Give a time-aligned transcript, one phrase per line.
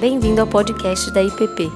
[0.00, 1.68] Bem-vindo ao podcast da IPP.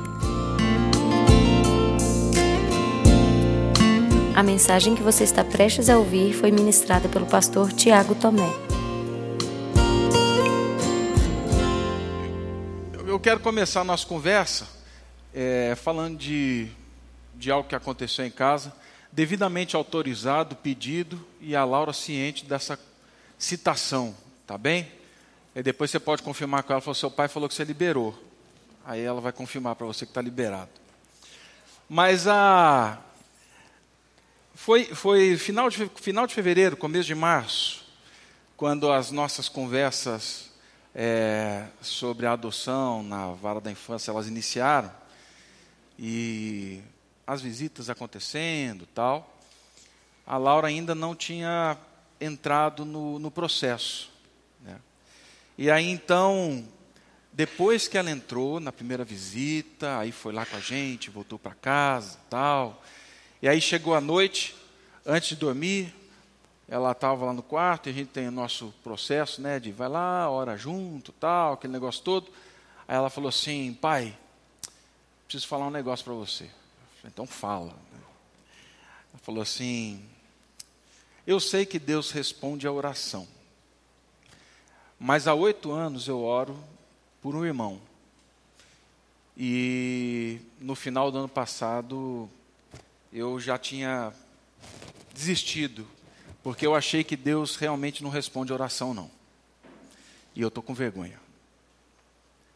[4.35, 8.49] A mensagem que você está prestes a ouvir foi ministrada pelo pastor Tiago Tomé.
[13.07, 14.67] Eu quero começar a nossa conversa
[15.35, 16.69] é, falando de,
[17.35, 18.73] de algo que aconteceu em casa,
[19.13, 22.79] devidamente autorizado, pedido, e a Laura ciente dessa
[23.39, 24.15] citação,
[24.47, 25.04] tá bem?
[25.55, 28.19] E depois você pode confirmar com ela, falou, seu pai falou que você liberou.
[28.85, 30.71] Aí ela vai confirmar para você que está liberado.
[31.89, 32.99] Mas a
[34.55, 37.85] foi, foi final, de, final de fevereiro, começo de março,
[38.57, 40.51] quando as nossas conversas
[40.95, 44.91] é, sobre a adoção na vara da infância elas iniciaram
[45.99, 46.81] e
[47.27, 49.37] as visitas acontecendo tal.
[50.27, 51.77] A Laura ainda não tinha
[52.21, 54.14] entrado no, no processo.
[55.57, 56.67] E aí então,
[57.33, 61.55] depois que ela entrou na primeira visita, aí foi lá com a gente, voltou para
[61.55, 62.83] casa tal.
[63.41, 64.57] E aí chegou a noite,
[65.05, 65.95] antes de dormir,
[66.69, 69.89] ela estava lá no quarto, e a gente tem o nosso processo, né, de vai
[69.89, 72.33] lá, ora junto, tal, aquele negócio todo.
[72.89, 74.17] Aí ela falou assim, pai,
[75.27, 76.45] preciso falar um negócio para você.
[76.97, 77.77] Falei, então fala.
[79.13, 80.05] Ela falou assim,
[81.27, 83.29] eu sei que Deus responde à oração,
[84.99, 86.57] mas há oito anos eu oro
[87.21, 87.81] por um irmão.
[89.37, 92.29] E no final do ano passado
[93.13, 94.13] eu já tinha
[95.13, 95.87] desistido,
[96.43, 99.11] porque eu achei que Deus realmente não responde oração, não.
[100.35, 101.19] E eu estou com vergonha.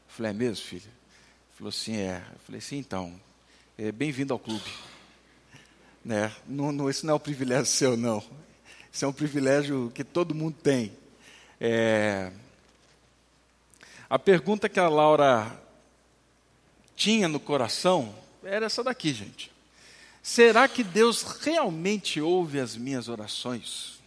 [0.08, 0.90] Falei, é mesmo, filha?
[1.56, 2.22] Falou assim, é.
[2.32, 3.12] Eu falei assim, então,
[3.76, 4.70] é, bem-vindo ao clube.
[6.04, 6.32] Né?
[6.46, 8.22] Não, não, esse não é um privilégio seu, não.
[8.92, 10.92] Isso é um privilégio que todo mundo tem.
[11.60, 12.30] É...
[14.08, 15.60] A pergunta que a Laura
[16.96, 19.52] tinha no coração era essa daqui, gente.
[20.22, 23.98] Será que Deus realmente ouve as minhas orações?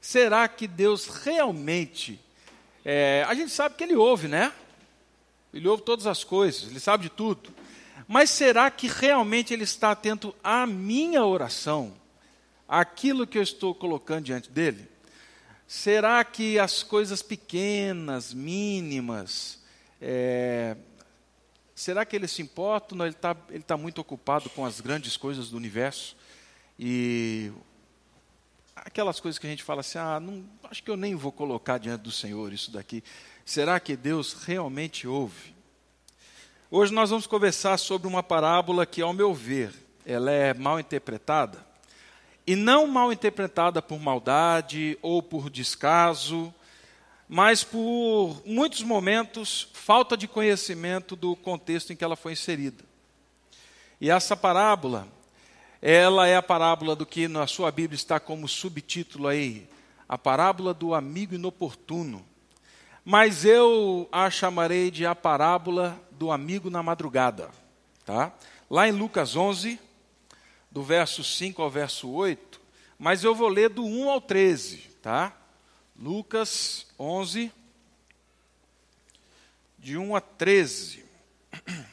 [0.00, 2.18] Será que Deus realmente.
[2.84, 3.24] É...
[3.28, 4.52] a gente sabe que Ele ouve, né?
[5.52, 7.54] Ele ouve todas as coisas, Ele sabe de tudo.
[8.06, 11.94] Mas será que realmente Ele está atento à minha oração?
[12.68, 14.86] aquilo que eu estou colocando diante dele?
[15.70, 19.58] Será que as coisas pequenas, mínimas,
[20.00, 20.74] é,
[21.74, 22.94] será que ele se importa?
[22.94, 26.16] Não, ele está ele tá muito ocupado com as grandes coisas do universo
[26.78, 27.52] e
[28.74, 31.76] aquelas coisas que a gente fala assim, ah, não, acho que eu nem vou colocar
[31.76, 33.04] diante do Senhor isso daqui.
[33.44, 35.54] Será que Deus realmente ouve?
[36.70, 39.74] Hoje nós vamos conversar sobre uma parábola que, ao meu ver,
[40.06, 41.67] ela é mal interpretada
[42.48, 46.50] e não mal interpretada por maldade ou por descaso,
[47.28, 52.82] mas por muitos momentos falta de conhecimento do contexto em que ela foi inserida.
[54.00, 55.06] E essa parábola,
[55.82, 59.68] ela é a parábola do que na sua Bíblia está como subtítulo aí,
[60.08, 62.24] a parábola do amigo inoportuno.
[63.04, 67.50] Mas eu a chamarei de a parábola do amigo na madrugada,
[68.06, 68.32] tá?
[68.70, 69.78] Lá em Lucas 11,
[70.70, 72.60] do verso 5 ao verso 8,
[72.98, 75.36] mas eu vou ler do 1 ao 13, tá?
[75.96, 77.50] Lucas 11,
[79.78, 81.04] de 1 a 13.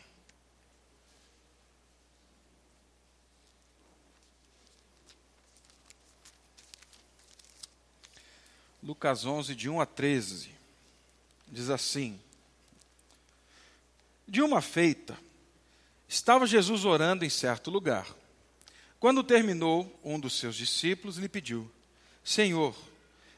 [8.84, 10.52] Lucas 11, de 1 a 13,
[11.48, 12.20] diz assim:
[14.28, 15.18] De uma feita,
[16.08, 18.06] estava Jesus orando em certo lugar.
[19.00, 21.70] Quando terminou, um dos seus discípulos lhe pediu:
[22.24, 22.76] Senhor,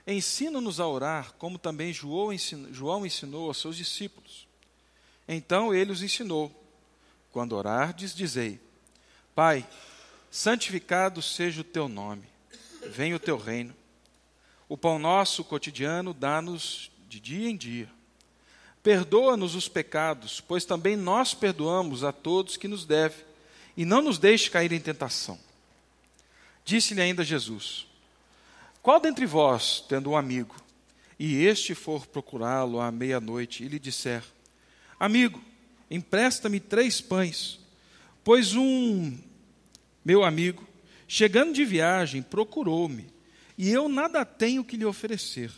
[0.06, 4.48] ensina-nos a orar, como também João ensinou, João ensinou aos seus discípulos.
[5.28, 6.52] Então ele os ensinou:
[7.32, 8.60] Quando orardes, dizei:
[9.34, 9.68] Pai,
[10.30, 12.24] santificado seja o teu nome,
[12.92, 13.76] venha o teu reino.
[14.70, 17.90] O pão nosso cotidiano dá-nos de dia em dia.
[18.84, 23.26] Perdoa-nos os pecados, pois também nós perdoamos a todos que nos devem,
[23.76, 25.47] e não nos deixe cair em tentação
[26.68, 27.88] Disse-lhe ainda Jesus:
[28.82, 30.54] Qual dentre vós, tendo um amigo,
[31.18, 34.22] e este for procurá-lo à meia-noite e lhe disser:
[35.00, 35.42] Amigo,
[35.90, 37.58] empresta-me três pães,
[38.22, 39.18] pois um
[40.04, 40.68] meu amigo,
[41.08, 43.08] chegando de viagem, procurou-me,
[43.58, 45.50] e eu nada tenho que lhe oferecer.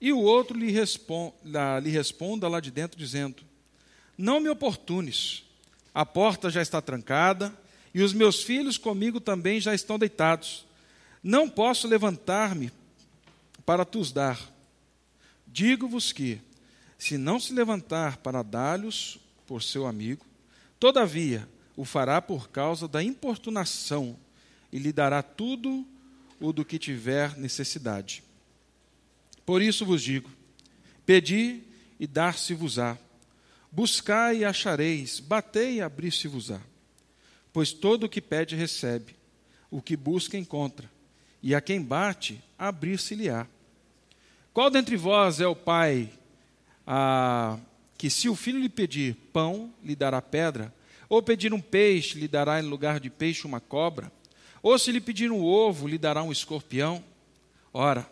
[0.00, 3.44] E o outro lhe, responda, lhe responda lá de dentro, dizendo:
[4.18, 5.44] Não me oportunes,
[5.94, 7.56] a porta já está trancada
[7.94, 10.66] e os meus filhos comigo também já estão deitados.
[11.22, 12.70] Não posso levantar-me
[13.64, 14.40] para tus dar.
[15.46, 16.40] Digo-vos que,
[16.98, 20.24] se não se levantar para dar-lhes por seu amigo,
[20.78, 24.16] todavia o fará por causa da importunação
[24.72, 25.86] e lhe dará tudo
[26.40, 28.22] o do que tiver necessidade.
[29.44, 30.30] Por isso vos digo:
[31.06, 31.62] pedi
[31.98, 32.98] e dar-se-vos-á,
[33.72, 36.60] buscai e achareis, batei e abrir-se-vos-á.
[37.58, 39.16] Pois todo o que pede recebe,
[39.68, 40.88] o que busca encontra,
[41.42, 43.48] e a quem bate, abrir-se-lhe-á.
[44.54, 46.08] Qual dentre vós é o pai
[46.86, 47.58] ah,
[47.96, 50.72] que, se o filho lhe pedir pão, lhe dará pedra?
[51.08, 54.12] Ou pedir um peixe, lhe dará em lugar de peixe uma cobra?
[54.62, 57.02] Ou se lhe pedir um ovo, lhe dará um escorpião?
[57.74, 58.08] Ora,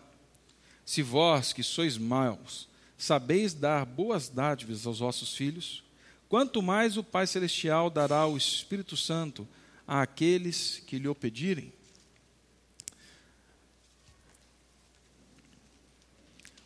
[0.84, 5.85] se vós, que sois maus, sabeis dar boas dádivas aos vossos filhos,
[6.28, 9.46] quanto mais o Pai Celestial dará o Espírito Santo
[9.86, 11.72] àqueles que lhe o pedirem?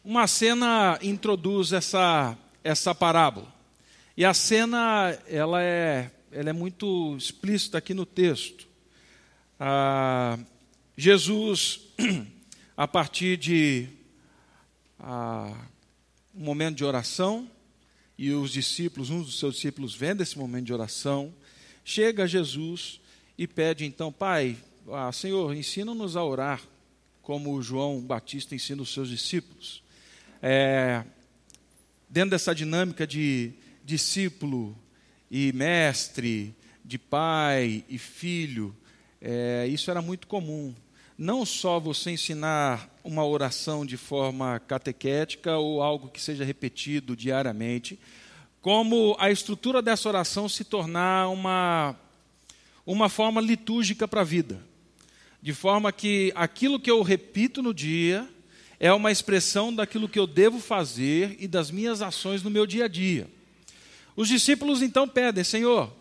[0.03, 3.53] Uma cena introduz essa, essa parábola.
[4.17, 8.67] E a cena ela é, ela é muito explícita aqui no texto.
[9.59, 10.39] Ah,
[10.97, 11.81] Jesus,
[12.77, 13.89] a partir de
[14.99, 15.55] ah,
[16.35, 17.51] um momento de oração,
[18.21, 21.33] e os discípulos, um dos seus discípulos, vendo esse momento de oração,
[21.85, 23.01] chega a Jesus
[23.39, 24.57] e pede então, Pai,
[24.93, 26.61] ah, Senhor, ensina-nos a orar,
[27.23, 29.83] como João Batista ensina os seus discípulos
[30.43, 31.05] é,
[32.09, 33.53] dentro dessa dinâmica de
[33.85, 34.77] discípulo
[35.31, 38.75] e mestre, de pai e filho,
[39.21, 40.75] é, isso era muito comum.
[41.21, 48.01] Não só você ensinar uma oração de forma catequética ou algo que seja repetido diariamente,
[48.63, 51.95] como a estrutura dessa oração se tornar uma,
[52.87, 54.65] uma forma litúrgica para a vida.
[55.43, 58.27] De forma que aquilo que eu repito no dia,
[58.79, 62.87] é uma expressão daquilo que eu devo fazer e das minhas ações no meu dia
[62.87, 63.29] a dia.
[64.17, 65.93] Os discípulos então pedem, Senhor,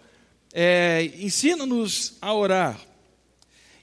[0.54, 2.88] é, ensina-nos a orar.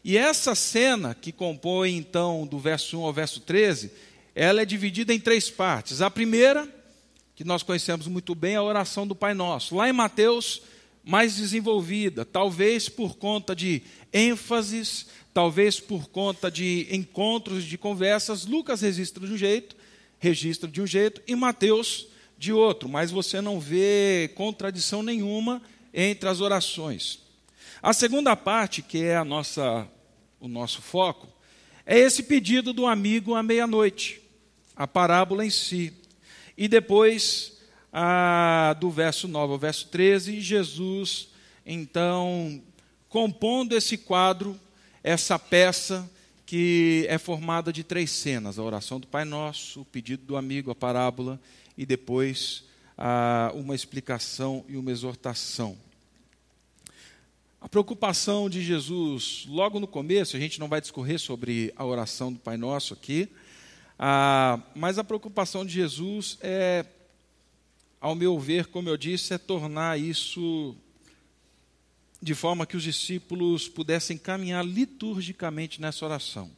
[0.09, 3.91] E essa cena que compõe então do verso 1 ao verso 13,
[4.37, 6.01] ela é dividida em três partes.
[6.01, 6.73] A primeira,
[7.35, 9.75] que nós conhecemos muito bem, é a oração do Pai Nosso.
[9.75, 10.63] Lá em Mateus,
[11.03, 13.83] mais desenvolvida, talvez por conta de
[14.13, 19.75] ênfases, talvez por conta de encontros, de conversas, Lucas registra de um jeito,
[20.21, 22.07] registra de um jeito, e Mateus
[22.39, 25.61] de outro, mas você não vê contradição nenhuma
[25.93, 27.19] entre as orações.
[27.83, 29.89] A segunda parte, que é a nossa,
[30.47, 31.29] o nosso foco,
[31.85, 34.21] é esse pedido do amigo à meia-noite,
[34.75, 35.93] a parábola em si.
[36.57, 37.59] E depois,
[37.93, 41.29] a, do verso 9 ao verso 13, Jesus,
[41.65, 42.63] então,
[43.09, 44.59] compondo esse quadro
[45.07, 46.11] essa peça
[46.45, 50.71] que é formada de três cenas: a oração do Pai Nosso, o pedido do amigo,
[50.71, 51.41] a parábola
[51.79, 52.65] e depois
[52.99, 55.77] a, uma explicação e uma exortação.
[57.67, 62.33] A preocupação de Jesus, logo no começo, a gente não vai discorrer sobre a oração
[62.33, 63.29] do Pai Nosso aqui,
[63.99, 66.87] a, mas a preocupação de Jesus é,
[68.01, 70.77] ao meu ver, como eu disse, é tornar isso
[72.23, 76.49] de forma que os discípulos pudessem caminhar liturgicamente nessa oração.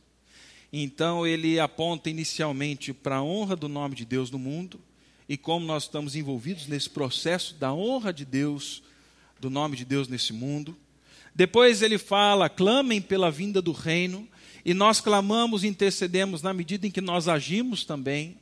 [0.70, 4.78] Então ele aponta inicialmente para a honra do nome de Deus no mundo
[5.26, 8.82] e como nós estamos envolvidos nesse processo da honra de Deus,
[9.40, 10.76] do nome de Deus nesse mundo.
[11.38, 14.26] Depois ele fala: clamem pela vinda do reino,
[14.64, 18.36] e nós clamamos e intercedemos na medida em que nós agimos também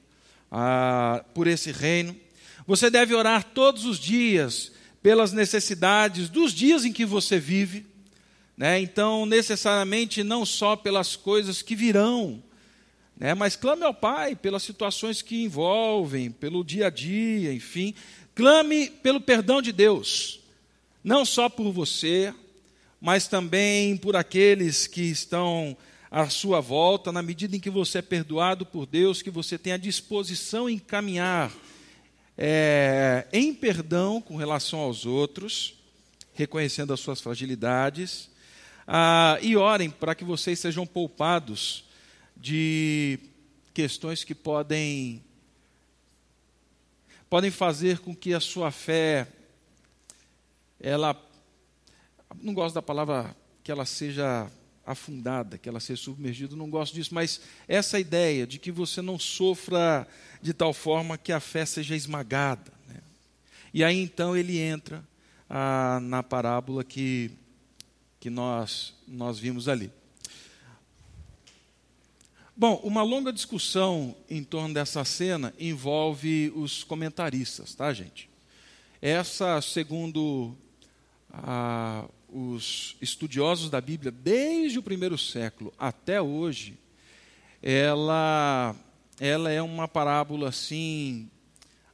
[0.50, 2.16] ah, por esse reino.
[2.66, 4.72] Você deve orar todos os dias
[5.02, 7.84] pelas necessidades dos dias em que você vive.
[8.56, 8.80] Né?
[8.80, 12.42] Então, necessariamente, não só pelas coisas que virão,
[13.14, 13.34] né?
[13.34, 17.94] mas clame ao Pai pelas situações que envolvem, pelo dia a dia, enfim.
[18.34, 20.40] Clame pelo perdão de Deus,
[21.04, 22.32] não só por você,
[23.00, 25.76] mas também por aqueles que estão
[26.10, 29.72] à sua volta, na medida em que você é perdoado por Deus, que você tem
[29.72, 31.52] a disposição em caminhar
[32.36, 35.74] é, em perdão com relação aos outros,
[36.34, 38.28] reconhecendo as suas fragilidades,
[38.86, 41.84] ah, e orem para que vocês sejam poupados
[42.36, 43.18] de
[43.72, 45.22] questões que podem
[47.28, 49.26] podem fazer com que a sua fé
[50.78, 51.12] ela
[52.40, 54.50] não gosto da palavra que ela seja
[54.86, 59.18] afundada, que ela seja submergida, não gosto disso, mas essa ideia de que você não
[59.18, 60.06] sofra
[60.40, 62.72] de tal forma que a fé seja esmagada.
[62.86, 63.00] Né?
[63.74, 65.04] E aí então ele entra
[65.50, 67.32] ah, na parábola que,
[68.20, 69.90] que nós, nós vimos ali.
[72.56, 78.30] Bom, uma longa discussão em torno dessa cena envolve os comentaristas, tá, gente?
[79.02, 80.56] Essa, segundo
[81.30, 86.78] ah, os estudiosos da Bíblia, desde o primeiro século até hoje,
[87.62, 88.74] ela,
[89.20, 91.30] ela é uma parábola assim,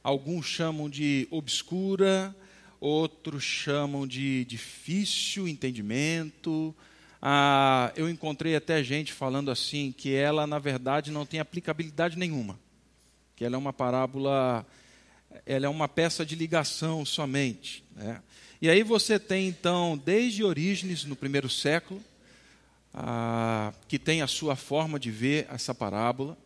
[0.03, 2.35] alguns chamam de obscura,
[2.79, 6.75] outros chamam de difícil entendimento,
[7.25, 12.59] ah, eu encontrei até gente falando assim que ela, na verdade, não tem aplicabilidade nenhuma.
[13.33, 14.67] Que ela é uma parábola,
[15.45, 17.81] ela é uma peça de ligação somente.
[17.95, 18.21] Né?
[18.63, 22.01] E aí você tem, então, desde Orígenes, no primeiro século,
[22.93, 26.37] ah, que tem a sua forma de ver essa parábola.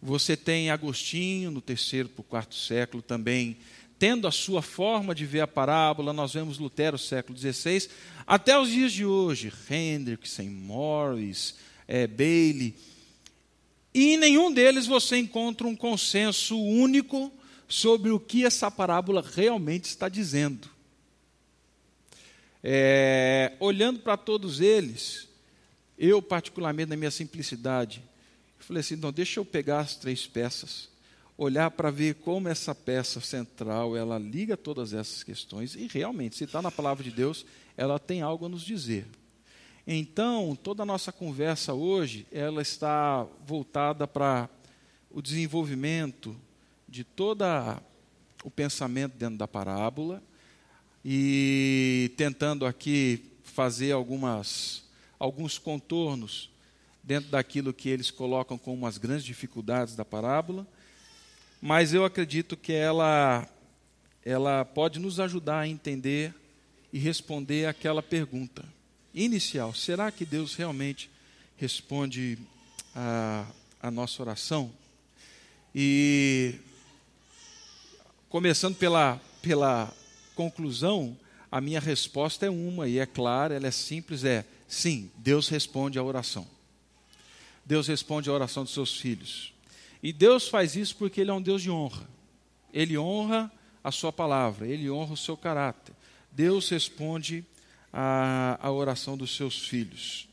[0.00, 3.58] Você tem Agostinho, no terceiro para o quarto século, também
[3.98, 6.14] tendo a sua forma de ver a parábola.
[6.14, 7.90] Nós vemos Lutero, século XVI,
[8.26, 11.56] até os dias de hoje, Hendrickson, Morris,
[11.86, 12.74] é, Bailey.
[13.92, 17.30] E em nenhum deles você encontra um consenso único
[17.68, 20.74] sobre o que essa parábola realmente está dizendo.
[22.68, 25.28] É, olhando para todos eles,
[25.96, 28.02] eu, particularmente, na minha simplicidade,
[28.58, 30.88] falei assim: não, deixa eu pegar as três peças
[31.38, 36.42] olhar para ver como essa peça central ela liga todas essas questões e realmente, se
[36.42, 37.46] está na palavra de Deus,
[37.76, 39.06] ela tem algo a nos dizer.
[39.86, 44.48] Então, toda a nossa conversa hoje, ela está voltada para
[45.08, 46.34] o desenvolvimento
[46.88, 47.80] de toda
[48.42, 50.20] o pensamento dentro da parábola
[51.08, 54.82] e tentando aqui fazer algumas
[55.20, 56.50] alguns contornos
[57.00, 60.66] dentro daquilo que eles colocam como as grandes dificuldades da parábola
[61.60, 63.48] mas eu acredito que ela,
[64.24, 66.34] ela pode nos ajudar a entender
[66.92, 68.64] e responder aquela pergunta
[69.14, 71.10] inicial: será que Deus realmente
[71.56, 72.38] responde
[72.94, 73.46] a,
[73.82, 74.70] a nossa oração?
[75.74, 76.54] E
[78.28, 79.92] começando pela, pela
[80.36, 81.18] conclusão,
[81.50, 85.98] a minha resposta é uma e é clara, ela é simples, é sim, Deus responde
[85.98, 86.46] à oração.
[87.64, 89.52] Deus responde à oração dos seus filhos.
[90.02, 92.08] E Deus faz isso porque Ele é um Deus de honra.
[92.72, 93.50] Ele honra
[93.82, 95.94] a Sua palavra, Ele honra o seu caráter.
[96.30, 97.44] Deus responde
[97.92, 100.28] à, à oração dos seus filhos.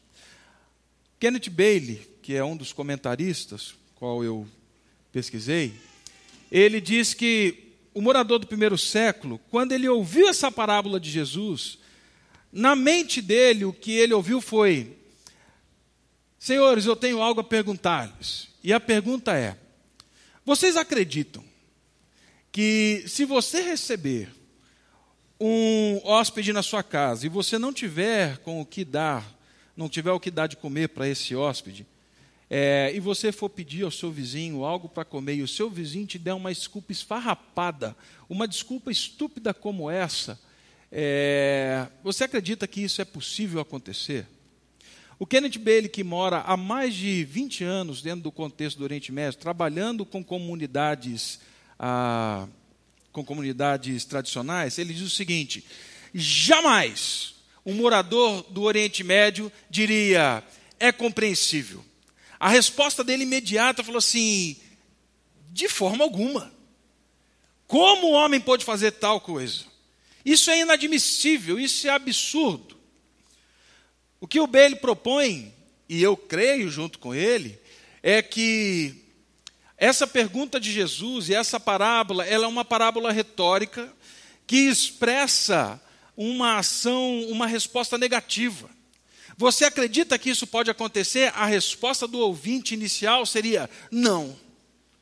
[1.19, 4.45] Kenneth Bailey, que é um dos comentaristas, qual eu
[5.12, 5.74] pesquisei,
[6.51, 7.62] ele diz que
[7.94, 11.78] o morador do primeiro século, quando ele ouviu essa parábola de Jesus,
[12.52, 14.98] na mente dele o que ele ouviu foi:
[16.40, 18.50] Senhores, eu tenho algo a perguntar-lhes.
[18.64, 19.58] E a pergunta é:
[20.46, 21.44] vocês acreditam
[22.52, 24.30] que se você receber
[25.40, 29.26] um hóspede na sua casa e você não tiver com o que dar,
[29.76, 31.86] não tiver o que dar de comer para esse hóspede,
[32.50, 36.06] é, e você for pedir ao seu vizinho algo para comer e o seu vizinho
[36.06, 37.96] te der uma desculpa esfarrapada,
[38.30, 40.40] uma desculpa estúpida como essa,
[40.92, 44.28] é, você acredita que isso é possível acontecer?
[45.18, 49.12] O Kenneth Bailey, que mora há mais de 20 anos dentro do contexto do Oriente
[49.12, 51.40] Médio, trabalhando com comunidades,
[51.80, 52.48] ah,
[53.12, 55.64] com comunidades tradicionais, ele diz o seguinte:
[56.14, 57.36] jamais
[57.66, 60.44] um morador do Oriente Médio diria
[60.80, 61.84] é compreensível.
[62.44, 64.58] A resposta dele imediata falou assim:
[65.50, 66.54] de forma alguma.
[67.66, 69.64] Como o homem pode fazer tal coisa?
[70.26, 72.78] Isso é inadmissível, isso é absurdo.
[74.20, 75.54] O que o Bailey propõe,
[75.88, 77.58] e eu creio junto com ele,
[78.04, 78.94] é que
[79.78, 83.90] essa pergunta de Jesus e essa parábola, ela é uma parábola retórica
[84.46, 85.82] que expressa
[86.18, 88.70] uma ação, uma resposta negativa.
[89.38, 91.32] Você acredita que isso pode acontecer?
[91.36, 94.36] A resposta do ouvinte inicial seria: não,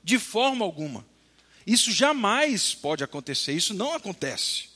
[0.04, 1.06] de forma alguma.
[1.66, 4.70] Isso jamais pode acontecer, isso não acontece.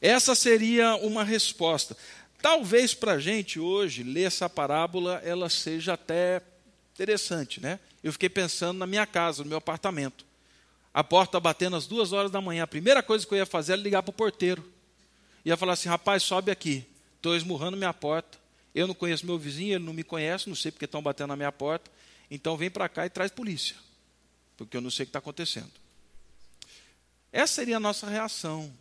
[0.00, 1.96] Essa seria uma resposta.
[2.40, 6.42] Talvez para a gente hoje, ler essa parábola, ela seja até
[6.94, 7.78] interessante, né?
[8.02, 10.24] Eu fiquei pensando na minha casa, no meu apartamento.
[10.92, 12.62] A porta batendo às duas horas da manhã.
[12.62, 14.64] A primeira coisa que eu ia fazer era ligar para o porteiro.
[15.44, 16.86] Ia falar assim, rapaz, sobe aqui.
[17.26, 18.38] Estou esmurrando minha porta.
[18.72, 21.36] Eu não conheço meu vizinho, ele não me conhece, não sei porque estão batendo na
[21.36, 21.90] minha porta.
[22.30, 23.74] Então vem para cá e traz polícia.
[24.56, 25.72] Porque eu não sei o que está acontecendo.
[27.32, 28.72] Essa seria a nossa reação.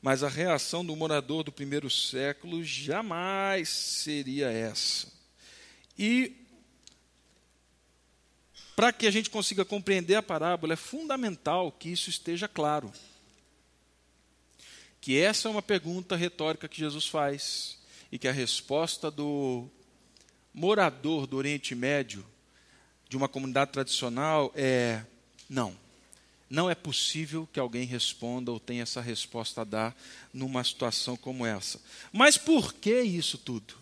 [0.00, 5.08] Mas a reação do morador do primeiro século jamais seria essa.
[5.98, 6.36] E
[8.76, 12.92] para que a gente consiga compreender a parábola, é fundamental que isso esteja claro.
[15.06, 17.78] Que essa é uma pergunta retórica que Jesus faz
[18.10, 19.70] e que a resposta do
[20.52, 22.26] morador do Oriente Médio
[23.08, 25.04] de uma comunidade tradicional é:
[25.48, 25.78] não,
[26.50, 29.96] não é possível que alguém responda ou tenha essa resposta a dar
[30.34, 31.80] numa situação como essa.
[32.12, 33.74] Mas por que isso tudo?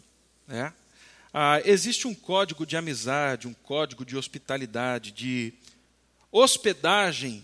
[0.46, 0.70] É?
[1.32, 5.54] Ah, existe um código de amizade, um código de hospitalidade, de
[6.30, 7.42] hospedagem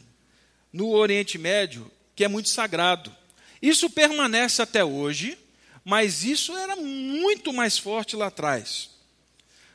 [0.71, 3.19] no Oriente Médio que é muito sagrado.
[3.61, 5.37] Isso permanece até hoje,
[5.85, 8.91] mas isso era muito mais forte lá atrás.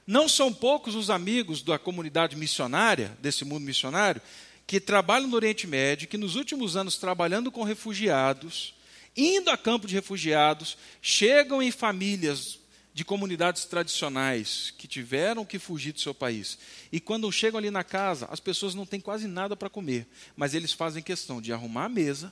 [0.07, 4.21] Não são poucos os amigos da comunidade missionária, desse mundo missionário,
[4.67, 8.73] que trabalham no Oriente Médio, que nos últimos anos trabalhando com refugiados,
[9.15, 12.59] indo a campo de refugiados, chegam em famílias
[12.93, 16.57] de comunidades tradicionais que tiveram que fugir do seu país.
[16.91, 20.53] E quando chegam ali na casa, as pessoas não têm quase nada para comer, mas
[20.53, 22.31] eles fazem questão de arrumar a mesa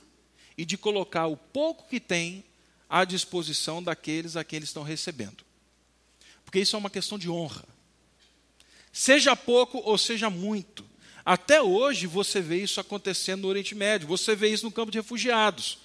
[0.56, 2.44] e de colocar o pouco que tem
[2.88, 5.44] à disposição daqueles a quem eles estão recebendo.
[6.44, 7.64] Porque isso é uma questão de honra.
[8.92, 10.84] Seja pouco ou seja muito.
[11.24, 14.98] Até hoje você vê isso acontecendo no Oriente Médio, você vê isso no campo de
[14.98, 15.78] refugiados.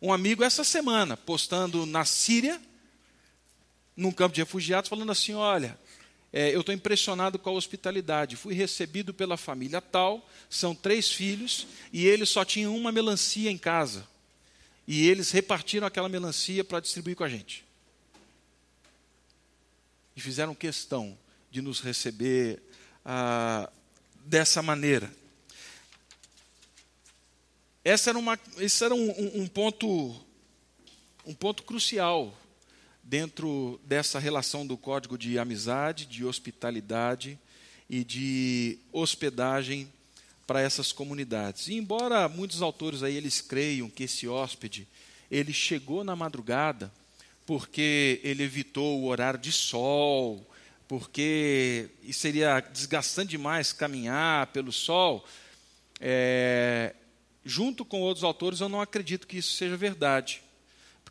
[0.00, 2.60] Um amigo essa semana postando na Síria
[3.96, 5.78] num campo de refugiados, falando assim: olha,
[6.32, 8.36] é, eu estou impressionado com a hospitalidade.
[8.36, 13.58] Fui recebido pela família tal, são três filhos, e eles só tinham uma melancia em
[13.58, 14.06] casa.
[14.86, 17.64] E eles repartiram aquela melancia para distribuir com a gente.
[20.16, 21.18] E fizeram questão
[21.50, 22.62] de nos receber
[23.04, 23.70] ah,
[24.24, 25.12] dessa maneira.
[27.84, 30.14] Essa era uma, esse era um, um, ponto,
[31.26, 32.34] um ponto crucial
[33.02, 37.38] dentro dessa relação do código de amizade, de hospitalidade
[37.88, 39.92] e de hospedagem
[40.46, 41.68] para essas comunidades.
[41.68, 44.86] E embora muitos autores aí eles creiam que esse hóspede
[45.30, 46.92] ele chegou na madrugada
[47.46, 50.46] porque ele evitou o horário de sol,
[50.88, 55.26] porque seria desgastante demais caminhar pelo sol.
[56.00, 56.94] É,
[57.44, 60.44] junto com outros autores, eu não acredito que isso seja verdade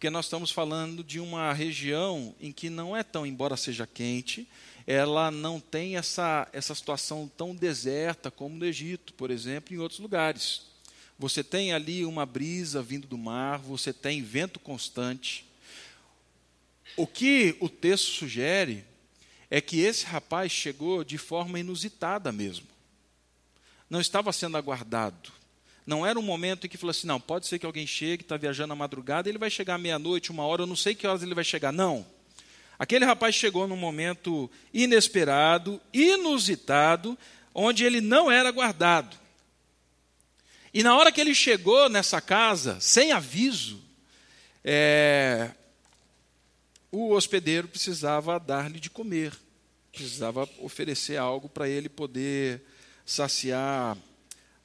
[0.04, 4.46] porque nós estamos falando de uma região em que não é tão, embora seja quente,
[4.86, 10.00] ela não tem essa, essa situação tão deserta como no Egito, por exemplo, em outros
[10.00, 10.64] lugares.
[11.18, 15.46] Você tem ali uma brisa vindo do mar, você tem vento constante.
[16.98, 18.84] O que o texto sugere
[19.50, 22.68] é que esse rapaz chegou de forma inusitada mesmo.
[23.90, 25.32] Não estava sendo aguardado.
[25.86, 28.38] Não era um momento em que falou assim: não, pode ser que alguém chegue, está
[28.38, 31.36] viajando à madrugada, ele vai chegar meia-noite, uma hora, eu não sei que horas ele
[31.36, 31.72] vai chegar.
[31.72, 32.06] Não.
[32.84, 37.18] Aquele rapaz chegou num momento inesperado, inusitado,
[37.56, 39.18] onde ele não era guardado.
[40.74, 43.82] E na hora que ele chegou nessa casa, sem aviso,
[44.66, 45.52] é,
[46.92, 49.32] o hospedeiro precisava dar-lhe de comer,
[49.90, 52.66] precisava oferecer algo para ele poder
[53.06, 53.98] saciar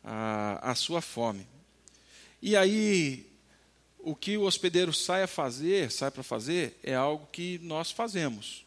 [0.02, 1.46] a, a sua fome.
[2.42, 3.27] E aí,
[4.08, 8.64] o que o hospedeiro sai a fazer, sai para fazer, é algo que nós fazemos.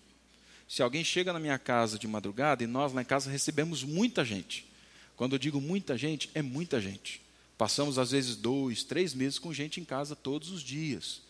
[0.67, 4.23] Se alguém chega na minha casa de madrugada, e nós lá em casa recebemos muita
[4.23, 4.67] gente.
[5.15, 7.21] Quando eu digo muita gente, é muita gente.
[7.57, 11.21] Passamos às vezes dois, três meses com gente em casa todos os dias.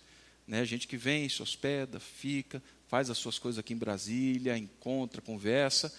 [0.46, 0.66] Né?
[0.66, 5.94] Gente que vem, se hospeda, fica, faz as suas coisas aqui em Brasília, encontra, conversa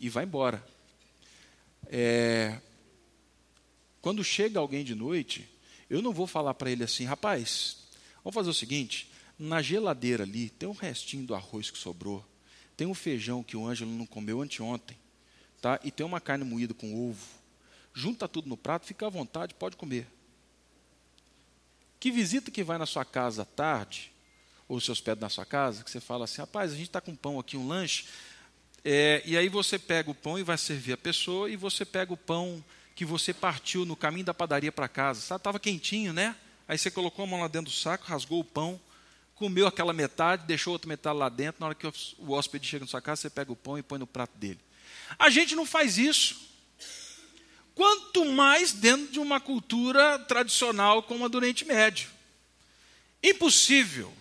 [0.00, 0.64] e vai embora.
[1.86, 2.58] É,
[4.00, 5.46] quando chega alguém de noite,
[5.88, 7.78] eu não vou falar para ele assim, rapaz,
[8.22, 12.24] vamos fazer o seguinte: na geladeira ali tem um restinho do arroz que sobrou,
[12.76, 14.96] tem um feijão que o Ângelo não comeu anteontem,
[15.60, 15.80] tá?
[15.82, 17.26] e tem uma carne moída com ovo.
[17.94, 20.06] Junta tudo no prato, fica à vontade, pode comer.
[21.98, 24.12] Que visita que vai na sua casa à tarde,
[24.68, 27.16] ou seus pés na sua casa, que você fala assim, rapaz, a gente está com
[27.16, 28.04] pão aqui, um lanche,
[28.84, 32.12] é, e aí você pega o pão e vai servir a pessoa, e você pega
[32.12, 32.62] o pão
[32.98, 35.36] que você partiu no caminho da padaria para casa.
[35.36, 36.34] Estava quentinho, né?
[36.66, 38.80] Aí você colocou a mão lá dentro do saco, rasgou o pão,
[39.36, 41.60] comeu aquela metade, deixou outra metade lá dentro.
[41.60, 44.00] Na hora que o hóspede chega na sua casa, você pega o pão e põe
[44.00, 44.58] no prato dele.
[45.16, 46.40] A gente não faz isso.
[47.72, 52.10] Quanto mais dentro de uma cultura tradicional como a do Oriente Médio.
[53.22, 54.12] Impossível.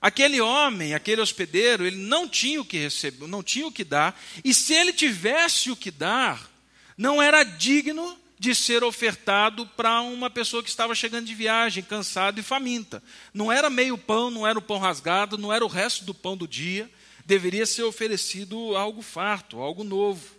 [0.00, 4.16] Aquele homem, aquele hospedeiro, ele não tinha o que receber, não tinha o que dar,
[4.44, 6.53] e se ele tivesse o que dar,
[6.96, 12.38] não era digno de ser ofertado para uma pessoa que estava chegando de viagem, cansado
[12.38, 13.02] e faminta.
[13.32, 16.36] Não era meio pão, não era o pão rasgado, não era o resto do pão
[16.36, 16.90] do dia.
[17.24, 20.34] Deveria ser oferecido algo farto, algo novo.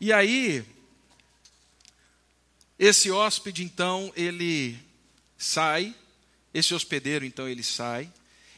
[0.00, 0.64] E aí,
[2.78, 4.76] esse hóspede, então, ele
[5.36, 5.94] sai,
[6.52, 8.10] esse hospedeiro, então, ele sai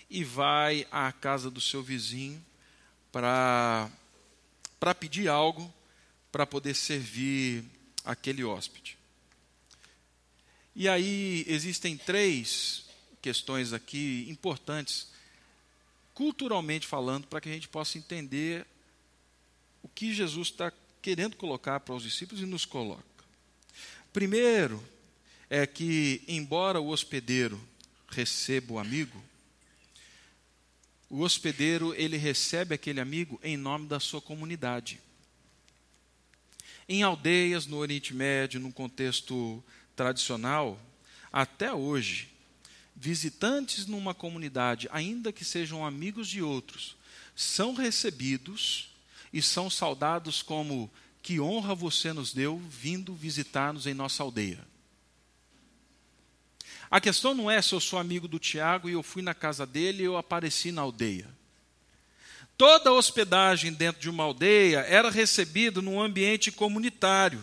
[0.09, 2.43] e vai à casa do seu vizinho
[3.11, 3.91] para
[4.99, 5.73] pedir algo
[6.33, 7.63] para poder servir
[8.05, 8.97] aquele hóspede.
[10.75, 12.87] E aí existem três
[13.21, 15.09] questões aqui importantes,
[16.15, 18.67] culturalmente falando, para que a gente possa entender
[19.83, 23.05] o que Jesus está querendo colocar para os discípulos e nos coloca.
[24.13, 24.83] Primeiro,
[25.51, 27.61] é que, embora o hospedeiro
[28.09, 29.23] receba o amigo,
[31.11, 34.99] o hospedeiro ele recebe aquele amigo em nome da sua comunidade.
[36.89, 39.63] Em aldeias no Oriente Médio, num contexto
[39.95, 40.81] tradicional,
[41.33, 42.29] até hoje,
[42.95, 46.97] visitantes numa comunidade, ainda que sejam amigos de outros,
[47.35, 48.91] são recebidos
[49.33, 50.91] e são saudados como
[51.23, 54.67] que honra você nos deu vindo visitar-nos em nossa aldeia.
[56.91, 59.65] A questão não é se eu sou amigo do Tiago e eu fui na casa
[59.65, 61.27] dele e eu apareci na aldeia.
[62.57, 67.43] Toda hospedagem dentro de uma aldeia era recebida num ambiente comunitário.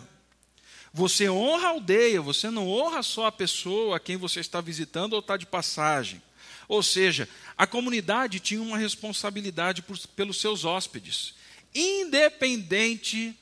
[0.92, 5.12] Você honra a aldeia, você não honra só a pessoa a quem você está visitando
[5.12, 6.22] ou está de passagem.
[6.66, 11.34] Ou seja, a comunidade tinha uma responsabilidade por, pelos seus hóspedes,
[11.74, 13.36] independente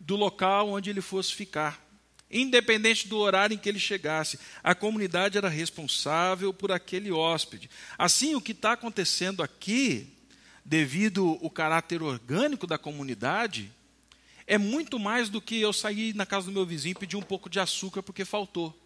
[0.00, 1.82] do local onde ele fosse ficar
[2.32, 4.38] independente do horário em que ele chegasse.
[4.62, 7.68] A comunidade era responsável por aquele hóspede.
[7.98, 10.08] Assim, o que está acontecendo aqui,
[10.64, 13.72] devido ao caráter orgânico da comunidade,
[14.46, 17.22] é muito mais do que eu sair na casa do meu vizinho e pedir um
[17.22, 18.78] pouco de açúcar porque faltou.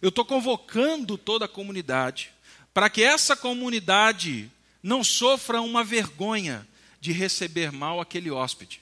[0.00, 2.32] Eu estou convocando toda a comunidade
[2.72, 4.50] para que essa comunidade
[4.82, 6.66] não sofra uma vergonha
[7.00, 8.80] de receber mal aquele hóspede.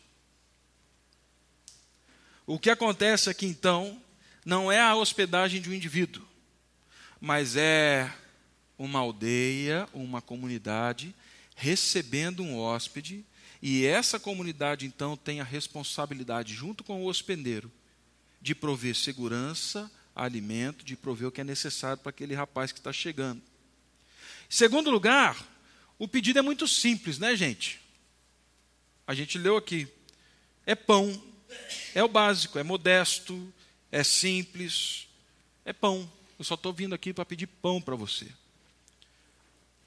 [2.47, 4.01] O que acontece aqui então
[4.45, 6.27] não é a hospedagem de um indivíduo,
[7.21, 8.13] mas é
[8.79, 11.15] uma aldeia, uma comunidade
[11.59, 13.25] recebendo um hóspede,
[13.61, 17.71] e essa comunidade então tem a responsabilidade, junto com o hospedeiro,
[18.41, 22.93] de prover segurança, alimento, de prover o que é necessário para aquele rapaz que está
[22.93, 23.43] chegando.
[24.49, 25.45] Segundo lugar,
[25.99, 27.81] o pedido é muito simples, né, gente?
[29.05, 29.89] A gente leu aqui:
[30.65, 31.21] é pão.
[31.95, 33.53] É o básico, é modesto,
[33.91, 35.09] é simples,
[35.65, 36.09] é pão.
[36.39, 38.29] Eu só estou vindo aqui para pedir pão para você.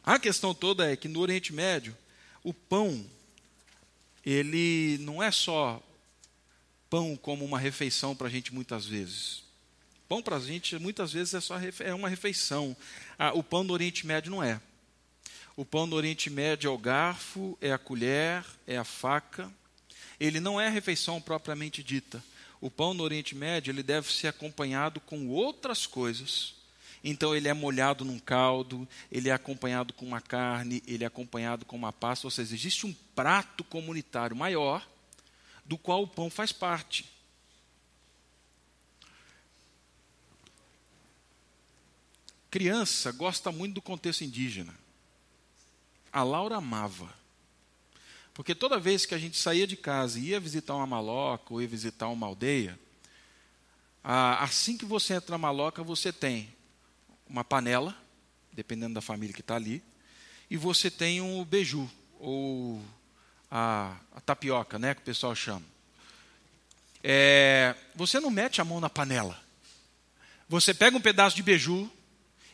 [0.03, 1.95] A questão toda é que no Oriente Médio,
[2.43, 3.05] o pão,
[4.25, 5.81] ele não é só
[6.89, 9.43] pão como uma refeição para a gente muitas vezes.
[10.09, 12.75] Pão para a gente muitas vezes é só é uma refeição.
[13.17, 14.59] Ah, o pão do Oriente Médio não é.
[15.55, 19.51] O pão do Oriente Médio é o garfo, é a colher, é a faca
[20.21, 22.23] ele não é refeição propriamente dita.
[22.61, 26.53] O pão no Oriente Médio ele deve ser acompanhado com outras coisas.
[27.03, 31.65] Então ele é molhado num caldo, ele é acompanhado com uma carne, ele é acompanhado
[31.65, 32.27] com uma pasta.
[32.27, 34.87] Ou seja, existe um prato comunitário maior
[35.65, 37.05] do qual o pão faz parte.
[42.51, 44.75] Criança gosta muito do contexto indígena.
[46.11, 47.11] A Laura amava.
[48.33, 51.61] Porque toda vez que a gente saía de casa e ia visitar uma maloca ou
[51.61, 52.77] ia visitar uma aldeia,
[54.03, 56.53] assim que você entra na maloca, você tem
[57.31, 57.95] uma panela,
[58.51, 59.81] dependendo da família que está ali,
[60.49, 61.89] e você tem um beiju,
[62.19, 62.81] ou
[63.49, 65.63] a, a tapioca, né, que o pessoal chama.
[67.01, 69.39] É, você não mete a mão na panela.
[70.49, 71.89] Você pega um pedaço de beiju,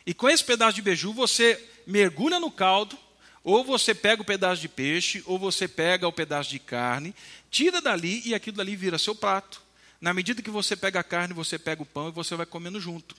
[0.06, 2.96] e com esse pedaço de beiju você mergulha no caldo,
[3.42, 7.12] ou você pega o pedaço de peixe, ou você pega o pedaço de carne,
[7.50, 9.60] tira dali e aquilo dali vira seu prato.
[10.00, 12.80] Na medida que você pega a carne, você pega o pão e você vai comendo
[12.80, 13.16] junto.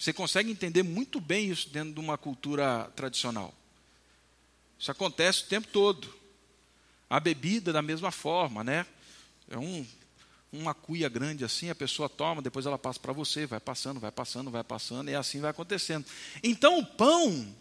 [0.00, 3.52] Você consegue entender muito bem isso dentro de uma cultura tradicional.
[4.78, 6.10] Isso acontece o tempo todo.
[7.10, 8.86] A bebida da mesma forma, né?
[9.50, 9.86] É um,
[10.50, 14.10] uma cuia grande assim, a pessoa toma, depois ela passa para você, vai passando, vai
[14.10, 16.06] passando, vai passando, e assim vai acontecendo.
[16.42, 17.54] Então o pão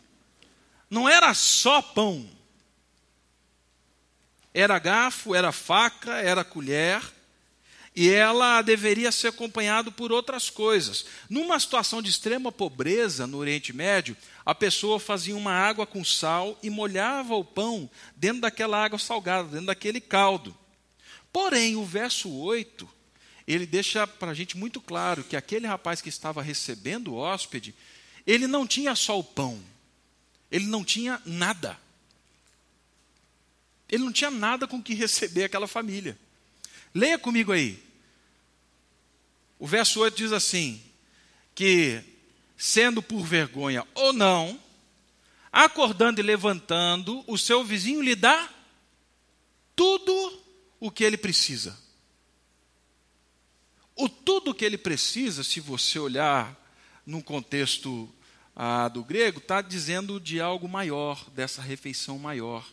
[0.90, 2.26] não era só pão.
[4.54, 7.04] Era garfo, era faca, era colher,
[7.96, 11.06] e ela deveria ser acompanhada por outras coisas.
[11.30, 16.58] Numa situação de extrema pobreza no Oriente Médio, a pessoa fazia uma água com sal
[16.62, 20.56] e molhava o pão dentro daquela água salgada, dentro daquele caldo.
[21.32, 22.88] Porém, o verso 8,
[23.48, 27.76] ele deixa para a gente muito claro que aquele rapaz que estava recebendo o hóspede,
[28.26, 29.60] ele não tinha só o pão,
[30.52, 31.78] ele não tinha nada.
[33.92, 36.16] Ele não tinha nada com que receber aquela família.
[36.94, 37.84] Leia comigo aí.
[39.58, 40.82] O verso 8 diz assim:
[41.54, 42.02] que,
[42.58, 44.60] sendo por vergonha ou não,
[45.52, 48.50] acordando e levantando, o seu vizinho lhe dá
[49.76, 50.42] tudo
[50.80, 51.78] o que ele precisa.
[53.96, 56.58] O tudo que ele precisa, se você olhar
[57.06, 58.10] num contexto
[58.56, 62.66] ah, do grego, está dizendo de algo maior, dessa refeição maior,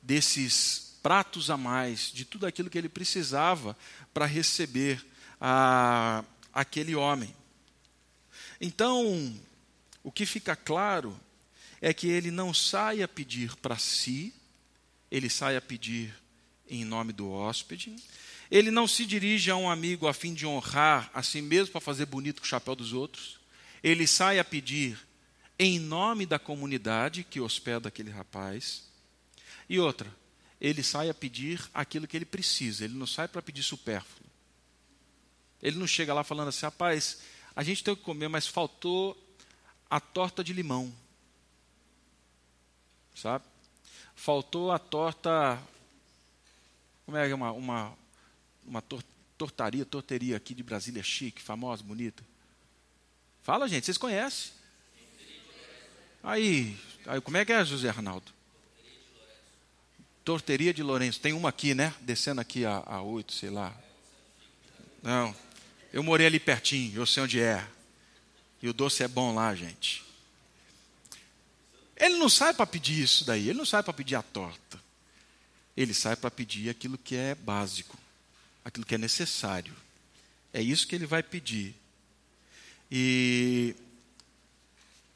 [0.00, 3.78] desses pratos a mais, de tudo aquilo que ele precisava
[4.12, 5.06] para receber
[5.40, 7.32] ah, aquele homem.
[8.60, 9.32] Então,
[10.02, 11.16] o que fica claro
[11.80, 14.34] é que ele não sai a pedir para si,
[15.08, 16.12] ele sai a pedir
[16.68, 17.94] em nome do hóspede,
[18.50, 21.80] ele não se dirige a um amigo a fim de honrar a si mesmo para
[21.80, 23.38] fazer bonito com o chapéu dos outros.
[23.80, 24.98] Ele sai a pedir
[25.56, 28.82] em nome da comunidade que hospeda aquele rapaz.
[29.68, 30.12] E outra,
[30.60, 34.26] ele sai a pedir aquilo que ele precisa, ele não sai para pedir supérfluo.
[35.62, 37.20] Ele não chega lá falando assim, rapaz,
[37.54, 39.16] a gente tem que comer, mas faltou
[39.88, 40.92] a torta de limão.
[43.14, 43.44] Sabe?
[44.14, 45.60] Faltou a torta.
[47.04, 47.96] Como é uma, uma
[48.66, 49.02] uma tor
[49.38, 52.24] tortaria, torteria aqui de Brasília chique, famosa, bonita.
[53.42, 54.52] Fala, gente, vocês conhecem?
[56.22, 58.32] Aí, aí como é que é, José Arnaldo?
[60.26, 61.20] Torteria de Lourenço.
[61.20, 61.94] Tem uma aqui, né?
[62.02, 63.74] Descendo aqui a, a 8, sei lá.
[65.02, 65.34] Não.
[65.90, 67.66] Eu morei ali pertinho, eu sei onde é.
[68.60, 70.04] E o doce é bom lá, gente.
[71.96, 74.78] Ele não sai para pedir isso daí, ele não sai para pedir a torta.
[75.74, 77.96] Ele sai para pedir aquilo que é básico
[78.66, 79.72] aquilo que é necessário.
[80.52, 81.72] É isso que ele vai pedir.
[82.90, 83.76] E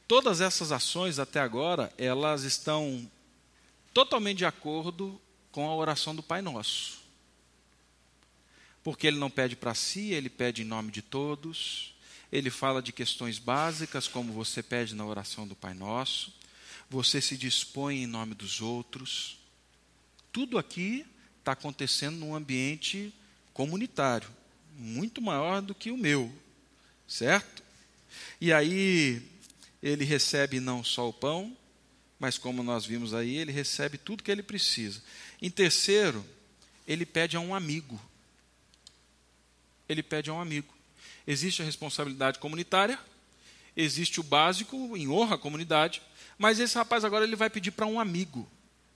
[0.06, 3.10] todas essas ações até agora, elas estão
[3.92, 5.20] totalmente de acordo
[5.52, 7.00] com a oração do Pai Nosso.
[8.82, 11.94] Porque ele não pede para si, ele pede em nome de todos.
[12.32, 16.32] Ele fala de questões básicas, como você pede na oração do Pai Nosso.
[16.88, 19.38] Você se dispõe em nome dos outros.
[20.32, 21.04] Tudo aqui
[21.38, 23.12] está acontecendo num ambiente
[23.52, 24.28] comunitário,
[24.76, 26.32] muito maior do que o meu,
[27.06, 27.62] certo?
[28.40, 29.22] E aí
[29.82, 31.56] ele recebe não só o pão,
[32.20, 35.02] mas como nós vimos aí, ele recebe tudo que ele precisa.
[35.42, 36.24] Em terceiro,
[36.86, 38.00] ele pede a um amigo.
[39.88, 40.72] Ele pede a um amigo.
[41.26, 42.98] Existe a responsabilidade comunitária,
[43.76, 46.00] existe o básico em honra à comunidade,
[46.38, 48.48] mas esse rapaz agora ele vai pedir para um amigo.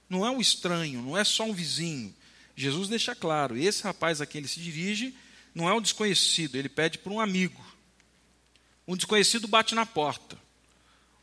[0.08, 2.14] Não é um estranho, não é só um vizinho,
[2.56, 5.14] Jesus deixa claro: esse rapaz a quem ele se dirige
[5.54, 7.64] não é um desconhecido, ele pede para um amigo.
[8.86, 10.38] Um desconhecido bate na porta.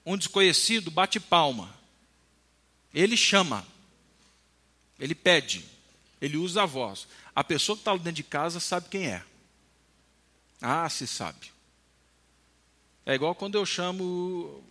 [0.06, 1.74] Um desconhecido bate palma.
[2.94, 3.66] Ele chama.
[5.00, 5.66] Ele pede.
[6.22, 7.08] Ele usa a voz.
[7.36, 9.24] A pessoa que está dentro de casa sabe quem é.
[10.62, 11.52] Ah, se sabe.
[13.06, 14.64] É igual quando eu chamo.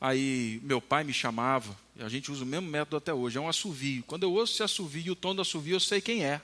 [0.00, 3.48] Aí meu pai me chamava a gente usa o mesmo método até hoje, é um
[3.48, 4.04] assovio.
[4.04, 6.40] Quando eu ouço esse assovio, o tom do assovio, eu sei quem é.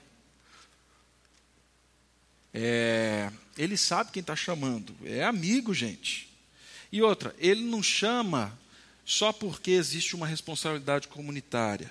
[2.52, 4.94] é ele sabe quem está chamando.
[5.04, 6.28] É amigo, gente.
[6.90, 8.58] E outra, ele não chama
[9.04, 11.90] só porque existe uma responsabilidade comunitária.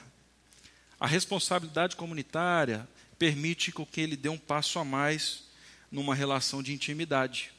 [1.00, 2.88] A responsabilidade comunitária
[3.20, 5.44] permite que ele dê um passo a mais
[5.92, 7.52] numa relação de intimidade.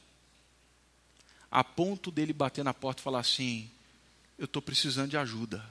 [1.51, 3.71] A ponto dele bater na porta e falar assim:
[4.39, 5.65] Eu estou precisando de ajuda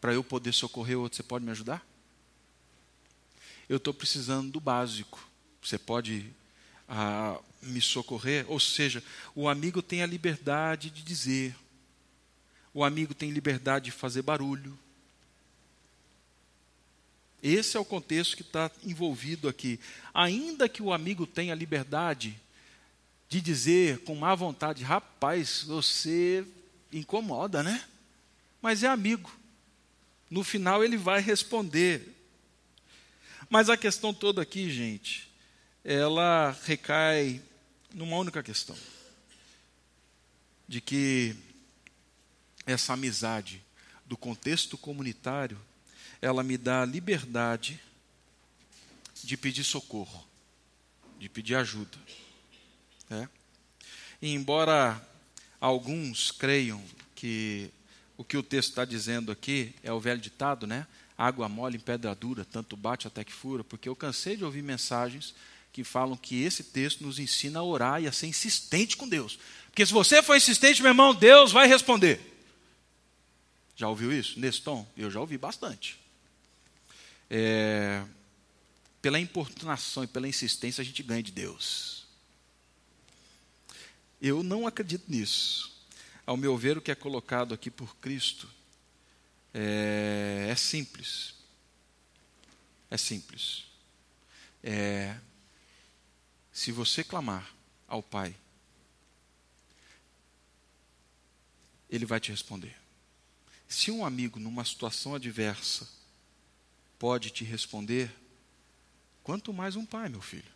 [0.00, 1.86] para eu poder socorrer outro, você pode me ajudar?
[3.68, 5.28] Eu estou precisando do básico.
[5.62, 6.32] Você pode
[6.88, 8.46] ah, me socorrer?
[8.48, 9.02] Ou seja,
[9.34, 11.54] o amigo tem a liberdade de dizer,
[12.72, 14.78] o amigo tem liberdade de fazer barulho.
[17.42, 19.80] Esse é o contexto que está envolvido aqui.
[20.12, 22.38] Ainda que o amigo tenha liberdade
[23.28, 26.44] de dizer com má vontade, rapaz, você
[26.92, 27.84] incomoda, né?
[28.60, 29.30] Mas é amigo.
[30.28, 32.14] No final ele vai responder.
[33.48, 35.28] Mas a questão toda aqui, gente,
[35.84, 37.42] ela recai
[37.94, 38.76] numa única questão:
[40.68, 41.34] de que
[42.70, 43.62] essa amizade
[44.06, 45.58] do contexto comunitário,
[46.20, 47.80] ela me dá a liberdade
[49.22, 50.26] de pedir socorro,
[51.18, 51.98] de pedir ajuda.
[53.08, 53.28] Né?
[54.20, 55.00] E embora
[55.60, 56.82] alguns creiam
[57.14, 57.70] que
[58.16, 60.86] o que o texto está dizendo aqui é o velho ditado, né?
[61.16, 64.62] Água mole em pedra dura, tanto bate até que fura, porque eu cansei de ouvir
[64.62, 65.34] mensagens
[65.72, 69.38] que falam que esse texto nos ensina a orar e a ser insistente com Deus.
[69.66, 72.20] Porque se você for insistente, meu irmão, Deus vai responder.
[73.80, 74.86] Já ouviu isso nesse tom?
[74.94, 75.98] Eu já ouvi bastante.
[77.30, 78.04] É,
[79.00, 82.06] pela importunação e pela insistência, a gente ganha de Deus.
[84.20, 85.82] Eu não acredito nisso.
[86.26, 88.46] Ao meu ver, o que é colocado aqui por Cristo
[89.54, 91.36] é, é simples.
[92.90, 93.64] é simples.
[94.62, 95.16] É,
[96.52, 97.50] se você clamar
[97.88, 98.36] ao Pai,
[101.88, 102.79] Ele vai te responder.
[103.70, 105.88] Se um amigo, numa situação adversa,
[106.98, 108.12] pode te responder,
[109.22, 110.50] quanto mais um pai, meu filho.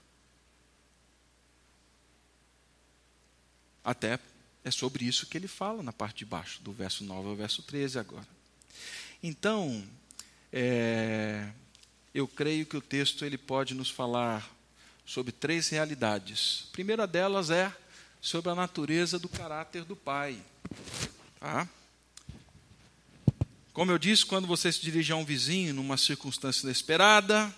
[3.84, 4.18] Até
[4.64, 7.62] é sobre isso que ele fala na parte de baixo, do verso 9 ao verso
[7.62, 8.26] 13 agora.
[9.22, 9.86] Então,
[10.52, 11.52] é,
[12.12, 14.50] eu creio que o texto ele pode nos falar
[15.06, 16.66] sobre três realidades.
[16.70, 17.72] A primeira delas é
[18.20, 20.42] sobre a natureza do caráter do pai.
[21.38, 21.68] Tá?
[23.74, 27.52] Como eu disse, quando você se dirige a um vizinho numa circunstância inesperada,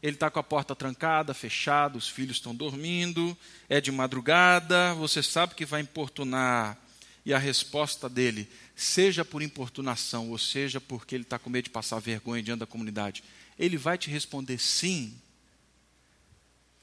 [0.00, 3.36] ele está com a porta trancada, fechada, os filhos estão dormindo,
[3.68, 6.78] é de madrugada, você sabe que vai importunar,
[7.26, 11.70] e a resposta dele, seja por importunação, ou seja porque ele está com medo de
[11.70, 13.24] passar vergonha diante da comunidade,
[13.58, 15.12] ele vai te responder sim.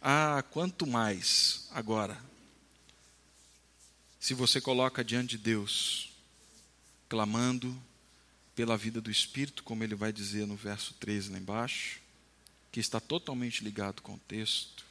[0.01, 2.21] Ah, quanto mais agora,
[4.19, 6.11] se você coloca diante de Deus,
[7.07, 7.73] clamando
[8.59, 12.01] pela vida do Espírito, como ele vai dizer no verso 13 lá embaixo,
[12.73, 14.85] que está totalmente ligado com o texto.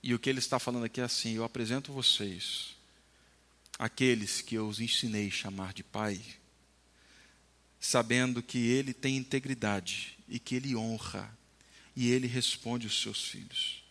[0.00, 2.76] E o que ele está falando aqui é assim: eu apresento vocês,
[3.76, 6.22] aqueles que eu os ensinei a chamar de Pai,
[7.80, 11.36] sabendo que ele tem integridade e que ele honra
[11.96, 13.82] e ele responde os seus filhos.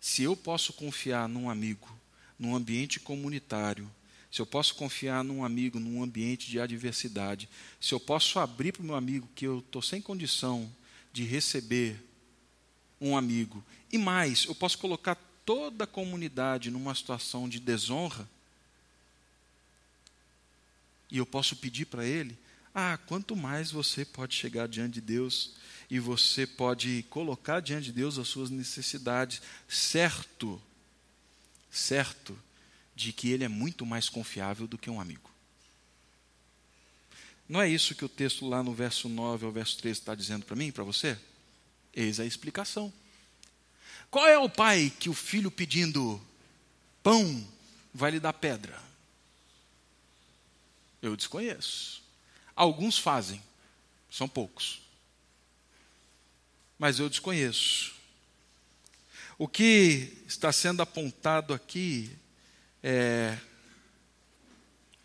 [0.00, 1.88] Se eu posso confiar num amigo,
[2.36, 3.88] num ambiente comunitário,
[4.32, 7.46] se eu posso confiar num amigo num ambiente de adversidade,
[7.78, 10.74] se eu posso abrir para o meu amigo que eu estou sem condição
[11.12, 12.02] de receber
[12.98, 13.62] um amigo.
[13.92, 18.26] E mais, eu posso colocar toda a comunidade numa situação de desonra.
[21.10, 22.38] E eu posso pedir para ele:
[22.74, 25.52] ah, quanto mais você pode chegar diante de Deus
[25.90, 30.58] e você pode colocar diante de Deus as suas necessidades, certo,
[31.70, 32.34] certo,
[32.94, 35.30] de que ele é muito mais confiável do que um amigo.
[37.48, 40.44] Não é isso que o texto lá no verso 9 ao verso 13 está dizendo
[40.44, 41.18] para mim para você?
[41.94, 42.92] Eis a explicação.
[44.10, 46.20] Qual é o pai que o filho pedindo
[47.02, 47.46] pão
[47.92, 48.80] vai lhe dar pedra?
[51.00, 52.02] Eu desconheço.
[52.54, 53.42] Alguns fazem,
[54.10, 54.80] são poucos.
[56.78, 57.94] Mas eu desconheço.
[59.38, 62.16] O que está sendo apontado aqui
[62.82, 63.38] é: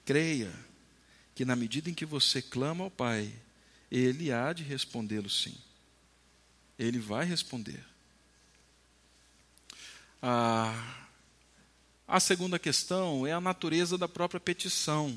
[0.06, 0.52] creia
[1.36, 3.32] que na medida em que você clama ao Pai,
[3.92, 5.56] Ele há de respondê-lo sim.
[6.80, 7.84] Ele vai responder.
[12.08, 15.10] A segunda questão é a natureza da própria petição.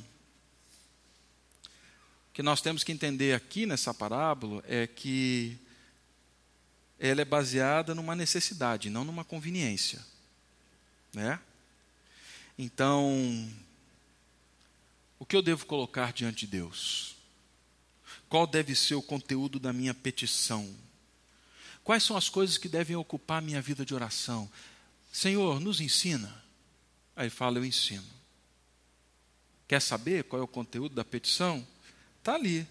[2.31, 5.59] O que nós temos que entender aqui nessa parábola é que
[6.99, 10.05] ela é baseada numa necessidade, não numa conveniência.
[11.15, 11.41] Né?
[12.63, 13.51] Então,
[15.19, 17.17] o que eu devo colocar diante de Deus?
[18.29, 20.71] Qual deve ser o conteúdo da minha petição?
[21.83, 24.47] Quais são as coisas que devem ocupar a minha vida de oração?
[25.11, 26.45] Senhor, nos ensina.
[27.17, 28.05] Aí fala, eu ensino.
[29.67, 31.67] Quer saber qual é o conteúdo da petição?
[32.19, 32.69] Está ali,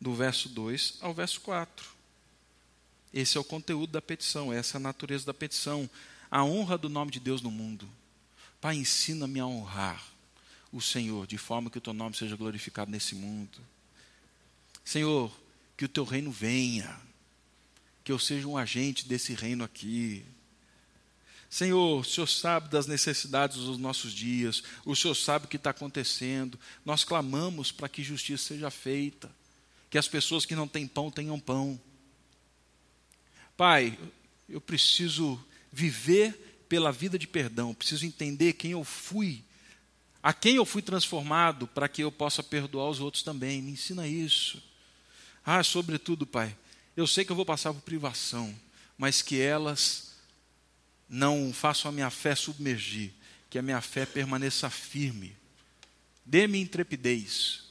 [0.00, 1.86] do verso 2 ao verso 4.
[3.12, 5.88] Esse é o conteúdo da petição, essa é a natureza da petição.
[6.30, 7.86] A honra do nome de Deus no mundo.
[8.62, 10.00] Pai, ensina-me a honrar
[10.70, 13.58] o Senhor, de forma que o teu nome seja glorificado nesse mundo.
[14.84, 15.36] Senhor,
[15.76, 16.96] que o teu reino venha,
[18.04, 20.24] que eu seja um agente desse reino aqui.
[21.50, 25.70] Senhor, o Senhor sabe das necessidades dos nossos dias, o Senhor sabe o que está
[25.70, 26.56] acontecendo.
[26.84, 29.28] Nós clamamos para que justiça seja feita,
[29.90, 31.80] que as pessoas que não têm pão tenham pão.
[33.56, 33.98] Pai,
[34.48, 39.44] eu preciso viver pela vida de perdão, preciso entender quem eu fui
[40.22, 43.60] a quem eu fui transformado para que eu possa perdoar os outros também.
[43.60, 44.62] Me ensina isso.
[45.44, 46.56] Ah, sobretudo, Pai,
[46.96, 48.58] eu sei que eu vou passar por privação,
[48.96, 50.14] mas que elas
[51.06, 53.12] não façam a minha fé submergir,
[53.50, 55.36] que a minha fé permaneça firme.
[56.24, 57.64] Dê-me intrepidez.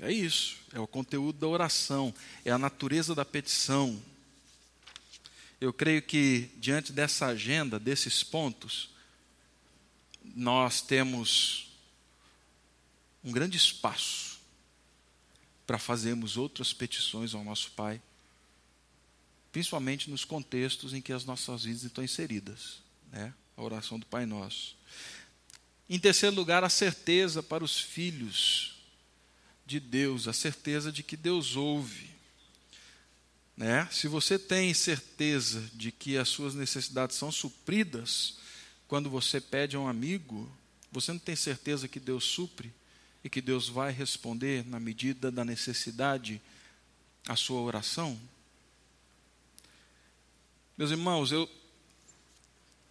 [0.00, 2.12] É isso, é o conteúdo da oração,
[2.44, 4.02] é a natureza da petição.
[5.60, 8.88] Eu creio que, diante dessa agenda, desses pontos,
[10.34, 11.68] nós temos
[13.22, 14.40] um grande espaço
[15.66, 18.00] para fazermos outras petições ao nosso Pai,
[19.52, 22.78] principalmente nos contextos em que as nossas vidas estão inseridas,
[23.12, 23.34] né?
[23.56, 24.76] A oração do Pai Nosso.
[25.88, 28.76] Em terceiro lugar, a certeza para os filhos
[29.66, 32.09] de Deus, a certeza de que Deus ouve.
[33.60, 33.86] Né?
[33.92, 38.38] Se você tem certeza de que as suas necessidades são supridas
[38.88, 40.50] quando você pede a um amigo,
[40.90, 42.72] você não tem certeza que Deus supre
[43.22, 46.40] e que Deus vai responder na medida da necessidade
[47.28, 48.18] a sua oração?
[50.74, 51.46] Meus irmãos, eu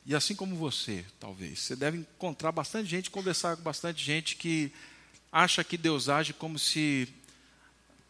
[0.06, 4.72] e assim como você, talvez, você deve encontrar bastante gente, conversar com bastante gente que
[5.32, 7.12] acha que Deus age como se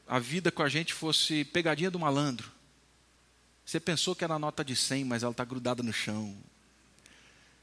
[0.10, 2.52] a vida com a gente fosse pegadinha do malandro.
[3.64, 6.36] Você pensou que era nota de 100, mas ela está grudada no chão.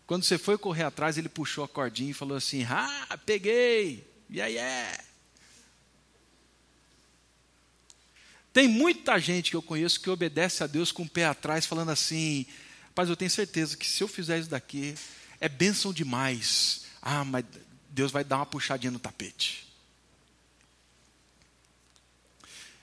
[0.07, 4.07] Quando você foi correr atrás, ele puxou a cordinha e falou assim: Ah, peguei!
[4.30, 5.05] E aí é.
[8.53, 11.90] Tem muita gente que eu conheço que obedece a Deus com o pé atrás, falando
[11.90, 12.47] assim:
[12.86, 14.94] Rapaz, eu tenho certeza que se eu fizer isso daqui,
[15.40, 16.84] é bênção demais.
[17.03, 17.44] Ah, mas
[17.90, 19.66] Deus vai dar uma puxadinha no tapete.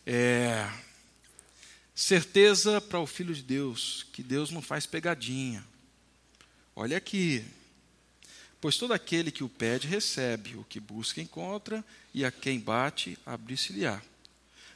[0.05, 0.69] É,
[1.95, 5.63] certeza para o Filho de Deus, que Deus não faz pegadinha.
[6.75, 7.45] Olha aqui.
[8.59, 11.83] Pois todo aquele que o pede, recebe, o que busca, encontra,
[12.13, 14.01] e a quem bate, abrir-se-lhe-á.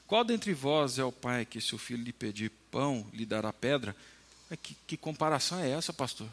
[0.05, 3.51] Qual dentre vós é o pai que, se o filho lhe pedir pão, lhe dará
[3.51, 3.95] pedra?
[4.61, 6.29] Que, que comparação é essa, pastor?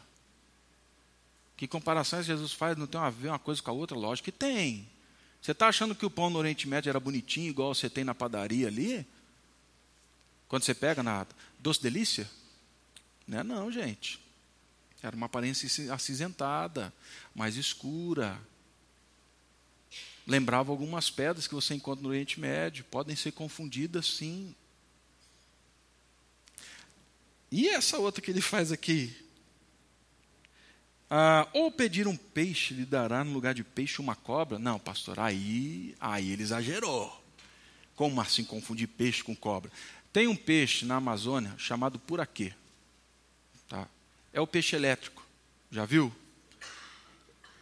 [1.57, 2.77] Que comparações Jesus faz?
[2.77, 3.97] Não tem a ver uma coisa com a outra?
[3.97, 4.87] Lógico que tem.
[5.45, 8.15] Você está achando que o pão no Oriente Médio era bonitinho, igual você tem na
[8.15, 9.05] padaria ali?
[10.47, 11.27] Quando você pega na
[11.59, 12.27] doce delícia?
[13.27, 14.19] Não é não, gente.
[15.03, 16.91] Era uma aparência acinzentada,
[17.35, 18.41] mais escura.
[20.25, 22.83] Lembrava algumas pedras que você encontra no Oriente Médio.
[22.85, 24.55] Podem ser confundidas, sim.
[27.51, 29.15] E essa outra que ele faz aqui?
[31.17, 34.59] Ah, ou pedir um peixe lhe dará no lugar de peixe uma cobra?
[34.59, 37.23] Não, pastor, aí, aí ele exagerou.
[37.95, 39.71] Como assim confundir peixe com cobra?
[40.11, 42.51] Tem um peixe na Amazônia chamado puraquê.
[43.69, 43.87] Tá?
[44.33, 45.25] É o peixe elétrico.
[45.71, 46.13] Já viu?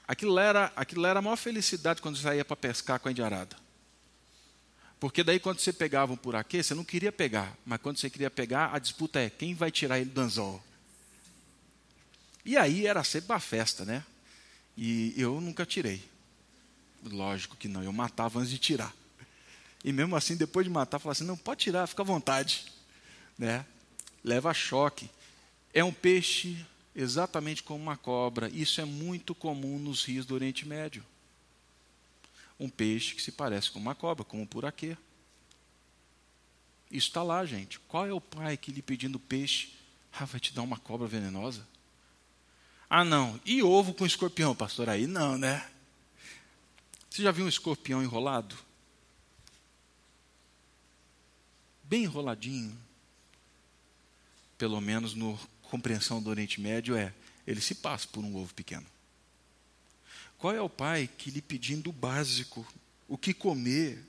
[0.08, 3.56] Aquilo era, aquilo era a maior felicidade quando saía para pescar com a indiarada.
[5.00, 7.56] Porque daí quando você pegava um puraquê, você não queria pegar.
[7.64, 10.60] Mas quando você queria pegar, a disputa é quem vai tirar ele do anzol.
[12.46, 14.04] E aí era sempre uma festa, né?
[14.76, 16.04] E eu nunca tirei.
[17.04, 18.94] Lógico que não, eu matava antes de tirar.
[19.84, 22.72] E mesmo assim, depois de matar, falava assim: não, pode tirar, fica à vontade.
[23.38, 23.66] Né?
[24.24, 25.10] Leva choque.
[25.74, 26.66] É um peixe
[26.96, 28.50] exatamente como uma cobra.
[28.50, 31.04] Isso é muito comum nos rios do Oriente Médio.
[32.60, 34.96] Um peixe que se parece com uma cobra, como um puraquê.
[36.90, 37.80] Isso está lá, gente.
[37.80, 39.74] Qual é o pai que lhe pedindo peixe?
[40.14, 41.68] Ah, vai te dar uma cobra venenosa?
[42.96, 43.42] Ah, não.
[43.44, 44.88] E ovo com escorpião, pastor?
[44.88, 45.68] Aí não, né?
[47.10, 48.56] Você já viu um escorpião enrolado?
[51.84, 52.78] Bem enroladinho.
[54.60, 57.12] Pelo menos no compreensão do Oriente Médio é,
[57.48, 58.86] ele se passa por um ovo pequeno.
[60.38, 62.64] Qual é o pai que lhe pedindo o básico,
[63.08, 64.06] o que comer,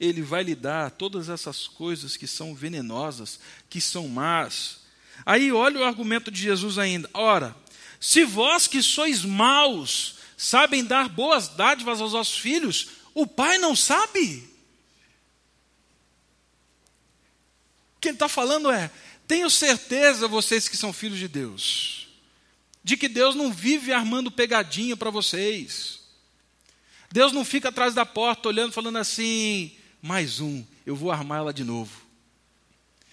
[0.00, 3.38] ele vai lhe dar todas essas coisas que são venenosas,
[3.70, 4.80] que são más.
[5.24, 7.08] Aí olha o argumento de Jesus ainda.
[7.14, 7.54] Ora,
[8.00, 13.74] se vós que sois maus, sabem dar boas dádivas aos vossos filhos, o pai não
[13.74, 14.48] sabe?
[17.96, 18.90] O que ele está falando é:
[19.26, 22.08] tenho certeza, vocês que são filhos de Deus,
[22.84, 25.98] de que Deus não vive armando pegadinha para vocês.
[27.10, 31.52] Deus não fica atrás da porta olhando, falando assim: mais um, eu vou armar ela
[31.52, 32.06] de novo.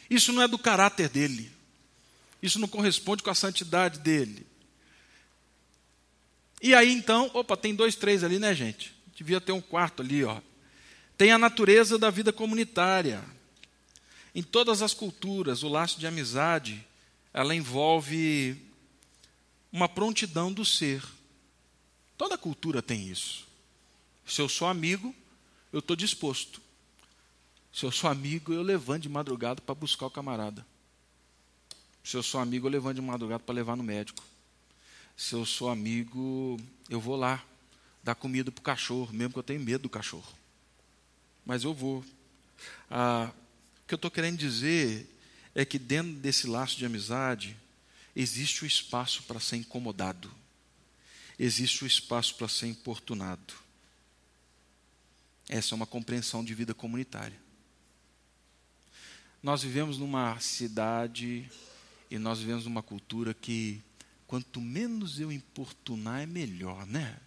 [0.10, 1.52] Isso não é do caráter dele.
[2.42, 4.46] Isso não corresponde com a santidade dele.
[6.66, 8.92] E aí então, opa, tem dois, três ali, né, gente?
[9.16, 10.42] Devia ter um quarto ali, ó.
[11.16, 13.24] Tem a natureza da vida comunitária.
[14.34, 16.84] Em todas as culturas, o laço de amizade,
[17.32, 18.60] ela envolve
[19.72, 21.04] uma prontidão do ser.
[22.18, 23.46] Toda cultura tem isso.
[24.26, 25.14] Se eu sou amigo,
[25.72, 26.60] eu estou disposto.
[27.72, 30.66] Se eu sou amigo, eu levanto de madrugada para buscar o camarada.
[32.04, 34.24] Se eu sou amigo, eu levanto de madrugada para levar no médico
[35.16, 36.60] se eu sou amigo,
[36.90, 37.44] eu vou lá
[38.04, 40.34] dar comida para o cachorro, mesmo que eu tenha medo do cachorro.
[41.46, 42.04] Mas eu vou.
[42.90, 43.32] Ah,
[43.84, 45.10] o que eu estou querendo dizer
[45.54, 47.58] é que dentro desse laço de amizade
[48.16, 50.32] existe o espaço para ser incomodado,
[51.40, 53.54] existe o espaço para ser importunado.
[55.48, 57.40] Essa é uma compreensão de vida comunitária.
[59.42, 61.50] Nós vivemos numa cidade
[62.10, 63.82] e nós vivemos numa cultura que
[64.28, 67.20] Quanto menos eu importunar, é melhor, né?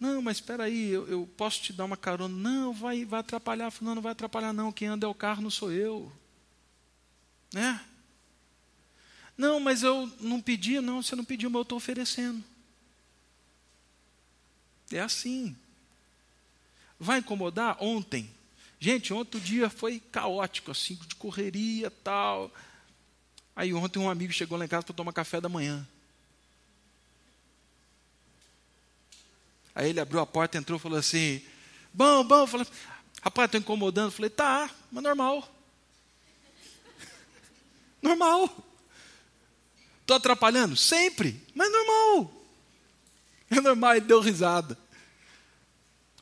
[0.00, 2.34] Não, mas espera aí, eu, eu, posso te dar uma carona.
[2.34, 3.72] Não, vai, vai atrapalhar.
[3.80, 4.72] Não, não vai atrapalhar não.
[4.72, 6.10] Quem anda é o carro, não sou eu.
[7.52, 7.84] Né?
[9.36, 10.80] Não, mas eu não pedi.
[10.80, 12.42] Não, você não pediu, mas eu estou oferecendo.
[14.92, 15.56] É assim.
[16.98, 17.76] Vai incomodar?
[17.82, 18.30] Ontem.
[18.80, 22.52] Gente, ontem o dia foi caótico, assim, de correria tal.
[23.58, 25.84] Aí ontem um amigo chegou lá em casa para tomar café da manhã.
[29.74, 31.42] Aí ele abriu a porta, entrou e falou assim:
[31.92, 32.42] Bom, bom.
[32.42, 32.68] Eu falei,
[33.20, 34.06] rapaz, estou incomodando.
[34.06, 35.52] Eu falei, tá, mas normal.
[38.00, 38.48] normal.
[40.02, 40.76] Estou atrapalhando?
[40.76, 42.32] Sempre, mas normal.
[43.50, 44.78] É normal, ele deu risada.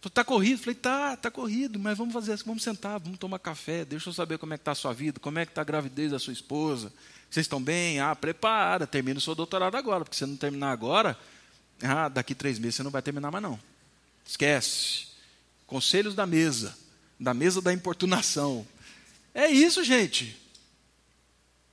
[0.03, 0.61] Está corrido?
[0.61, 4.13] Falei, tá, tá corrido, mas vamos fazer assim, vamos sentar, vamos tomar café, deixa eu
[4.13, 6.21] saber como é que está a sua vida, como é que está a gravidez da
[6.21, 6.93] sua esposa.
[7.31, 8.01] Vocês estão bem?
[8.01, 11.19] Ah, prepara, termina o seu doutorado agora, porque se não terminar agora,
[11.83, 13.59] ah, daqui três meses você não vai terminar mais não.
[14.25, 15.09] Esquece.
[15.67, 16.77] Conselhos da mesa,
[17.19, 18.67] da mesa da importunação.
[19.35, 20.37] É isso, gente.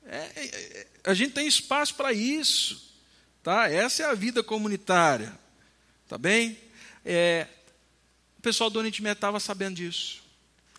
[0.05, 2.93] É, é, é a gente tem espaço para isso.
[3.41, 3.69] Tá?
[3.69, 5.37] Essa é a vida comunitária.
[6.07, 6.57] Tá bem?
[7.05, 7.47] É,
[8.37, 10.23] o pessoal do Oriente Médio estava sabendo disso.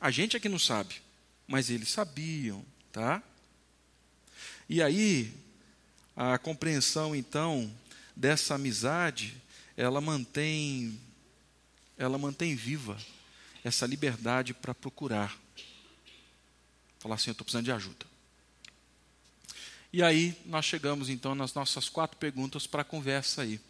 [0.00, 0.96] A gente aqui não sabe,
[1.46, 2.64] mas eles sabiam.
[2.90, 3.22] Tá?
[4.68, 5.32] E aí,
[6.16, 7.70] a compreensão, então,
[8.14, 9.34] dessa amizade,
[9.76, 11.00] ela mantém
[11.96, 12.98] ela mantém viva
[13.62, 15.36] essa liberdade para procurar.
[16.98, 18.06] Falar assim, eu estou precisando de ajuda.
[19.92, 23.60] E aí nós chegamos então nas nossas quatro perguntas para a conversa aí.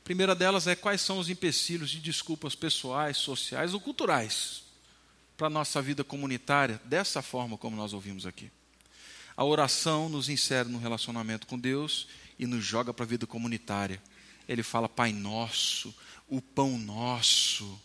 [0.00, 4.62] A primeira delas é quais são os empecilhos de desculpas pessoais, sociais ou culturais
[5.36, 8.50] para a nossa vida comunitária, dessa forma como nós ouvimos aqui.
[9.36, 12.08] A oração nos insere no relacionamento com Deus
[12.38, 14.02] e nos joga para a vida comunitária.
[14.48, 15.94] Ele fala, Pai nosso,
[16.28, 17.78] o pão nosso,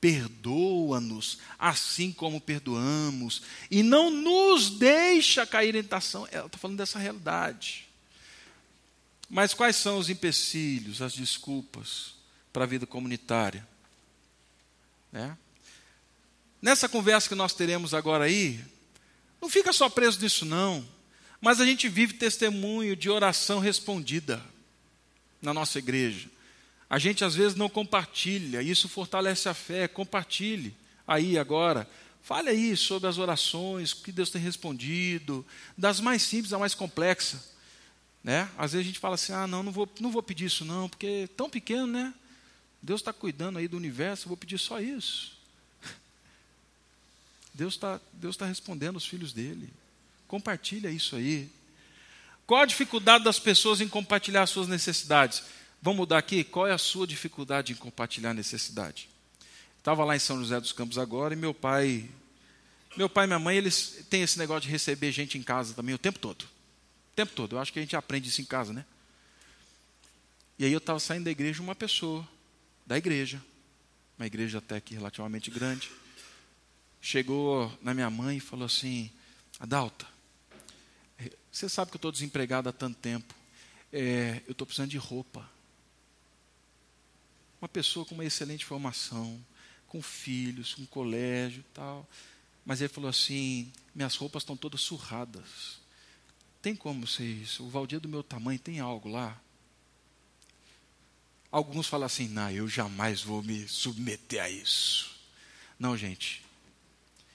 [0.00, 6.26] perdoa-nos, assim como perdoamos, e não nos deixa cair em tentação.
[6.30, 7.86] Ela está falando dessa realidade.
[9.28, 12.14] Mas quais são os empecilhos, as desculpas
[12.52, 13.66] para a vida comunitária?
[15.12, 15.36] Né?
[16.60, 18.60] Nessa conversa que nós teremos agora aí,
[19.40, 20.86] não fica só preso nisso, não.
[21.40, 24.42] Mas a gente vive testemunho de oração respondida
[25.40, 26.28] na nossa igreja.
[26.88, 29.88] A gente às vezes não compartilha, isso fortalece a fé.
[29.88, 30.74] Compartilhe
[31.06, 31.88] aí agora.
[32.22, 37.42] Fale aí sobre as orações, que Deus tem respondido, das mais simples à mais complexa.
[38.22, 38.50] Né?
[38.58, 40.88] Às vezes a gente fala assim: ah, não, não vou, não vou pedir isso, não,
[40.88, 42.12] porque é tão pequeno, né?
[42.82, 45.39] Deus está cuidando aí do universo, eu vou pedir só isso.
[47.60, 49.70] Deus está Deus tá respondendo os filhos dele.
[50.26, 51.46] Compartilha isso aí.
[52.46, 55.42] Qual a dificuldade das pessoas em compartilhar as suas necessidades?
[55.82, 56.42] Vamos mudar aqui?
[56.42, 59.10] Qual é a sua dificuldade em compartilhar necessidade?
[59.76, 62.08] Estava lá em São José dos Campos agora e meu pai,
[62.96, 65.94] meu pai e minha mãe, eles têm esse negócio de receber gente em casa também
[65.94, 66.44] o tempo todo.
[66.44, 67.56] O tempo todo.
[67.56, 68.86] Eu acho que a gente aprende isso em casa, né?
[70.58, 72.26] E aí eu estava saindo da igreja uma pessoa,
[72.86, 73.38] da igreja,
[74.18, 75.90] uma igreja até aqui relativamente grande,
[77.00, 79.10] chegou na minha mãe e falou assim,
[79.60, 80.06] Adalta,
[81.52, 83.34] você sabe que eu estou desempregado há tanto tempo.
[83.92, 85.46] É, eu estou precisando de roupa.
[87.60, 89.44] Uma pessoa com uma excelente formação,
[89.86, 92.08] com filhos, com colégio tal.
[92.64, 95.80] Mas ele falou assim: minhas roupas estão todas surradas.
[96.62, 97.64] Tem como ser isso?
[97.64, 99.38] O Valdir é do meu tamanho tem algo lá?
[101.50, 105.20] Alguns falam assim: não, eu jamais vou me submeter a isso.
[105.78, 106.48] Não, gente.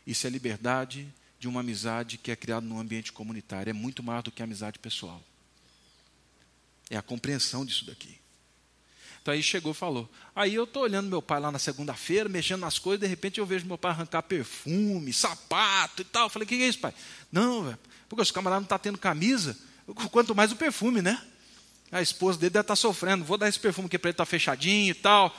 [0.06, 1.08] Isso é liberdade
[1.40, 3.70] de uma amizade que é criada num ambiente comunitário.
[3.70, 5.22] É muito mais do que amizade pessoal.
[6.90, 8.20] É a compreensão disso daqui.
[9.22, 10.08] Então aí chegou e falou.
[10.36, 13.46] Aí eu estou olhando meu pai lá na segunda-feira, mexendo nas coisas, de repente eu
[13.46, 16.28] vejo meu pai arrancar perfume, sapato e tal.
[16.28, 16.94] Eu falei, o que é isso, pai?
[17.32, 17.76] Não,
[18.08, 19.58] porque os camaradas não estão tá tendo camisa,
[20.12, 21.20] quanto mais o perfume, né?
[21.92, 24.26] A esposa dele deve estar tá sofrendo, vou dar esse perfume aqui para ele tá
[24.26, 25.36] fechadinho e tal.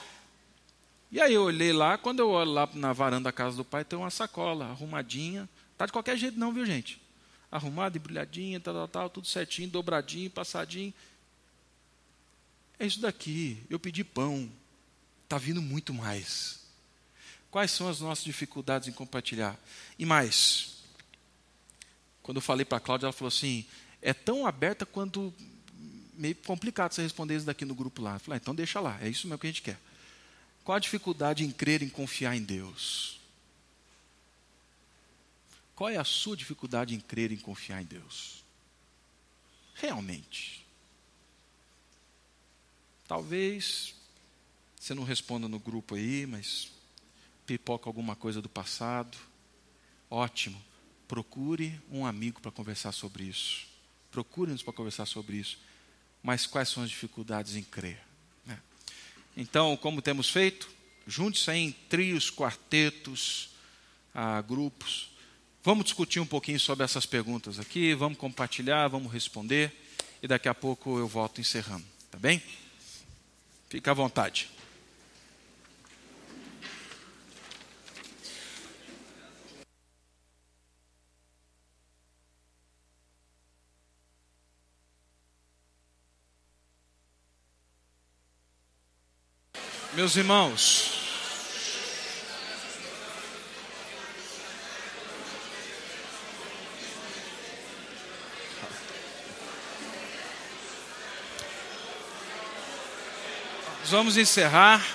[1.11, 3.85] E aí eu olhei lá, quando eu olho lá na varanda da casa do pai,
[3.85, 5.47] tem uma sacola arrumadinha,
[5.77, 6.99] Está de qualquer jeito não, viu gente?
[7.51, 10.91] Arrumado, embrulhadinho, tal, tal, tal, tudo certinho, dobradinho, passadinho.
[12.79, 13.63] É isso daqui.
[13.69, 14.51] Eu pedi pão.
[15.23, 16.61] Está vindo muito mais.
[17.51, 19.55] Quais são as nossas dificuldades em compartilhar?
[19.99, 20.79] E mais,
[22.23, 23.63] quando eu falei para a Cláudia, ela falou assim:
[24.01, 25.31] é tão aberta quanto
[26.15, 28.15] meio complicado você responder isso daqui no grupo lá.
[28.15, 29.77] Eu falei, ah, então deixa lá, é isso mesmo que a gente quer.
[30.67, 33.21] Qual a dificuldade em crer, em confiar em Deus?
[35.73, 38.43] Qual é a sua dificuldade em crer, em confiar em Deus?
[39.75, 40.65] Realmente.
[43.07, 43.95] Talvez
[44.77, 46.69] Você não responda no grupo aí, mas
[47.45, 49.17] pipoca alguma coisa do passado.
[50.09, 50.61] Ótimo.
[51.07, 53.69] Procure um amigo para conversar sobre isso.
[54.11, 55.57] Procure-nos para conversar sobre isso.
[56.21, 58.05] Mas quais são as dificuldades em crer?
[59.39, 60.67] Então, como temos feito?
[61.05, 63.51] Junte-se em trios, quartetos,
[64.11, 65.11] ah, grupos.
[65.63, 69.71] Vamos discutir um pouquinho sobre essas perguntas aqui, vamos compartilhar, vamos responder
[70.23, 72.41] e daqui a pouco eu volto encerrando, tá bem?
[73.69, 74.49] Fica à vontade.
[89.97, 90.91] Meus irmãos,
[103.85, 104.85] vamos encerrar.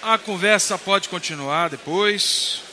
[0.00, 2.67] A conversa pode continuar depois.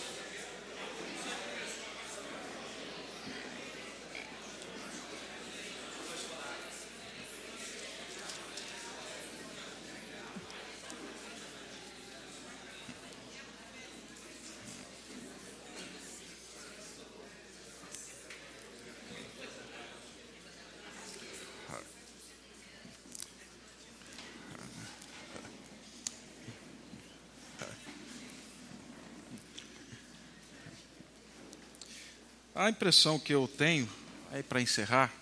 [32.58, 33.86] A impressão que eu tenho,
[34.32, 35.14] aí para encerrar,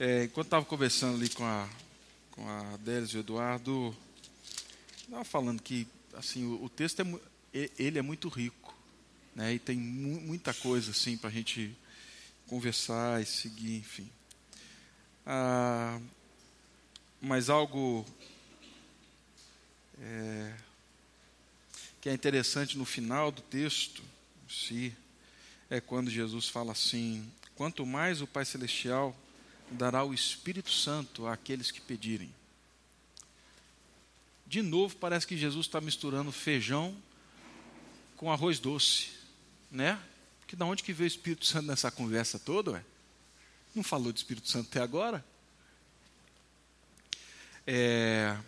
[0.00, 1.68] é, enquanto estava conversando ali com a,
[2.32, 3.96] com a Adélis e o Eduardo,
[5.04, 7.02] estava falando que assim, o, o, texto
[7.54, 8.74] é, ele é muito rico,
[9.32, 11.72] né, e tem mu muita coisa assim, para a gente
[12.48, 14.10] conversar e seguir, enfim.
[15.24, 16.00] Ah,
[17.20, 18.04] mas algo
[20.00, 20.52] é,
[22.00, 24.02] que é interessante no final do texto,
[24.48, 24.92] se
[25.68, 29.16] é quando Jesus fala assim: quanto mais o Pai Celestial
[29.70, 32.32] dará o Espírito Santo àqueles que pedirem.
[34.46, 36.96] De novo, parece que Jesus está misturando feijão
[38.16, 39.10] com arroz doce,
[39.70, 40.00] né?
[40.40, 42.84] Porque da onde que veio o Espírito Santo nessa conversa toda, ué?
[43.74, 45.24] Não falou de Espírito Santo até agora?
[47.66, 48.38] É,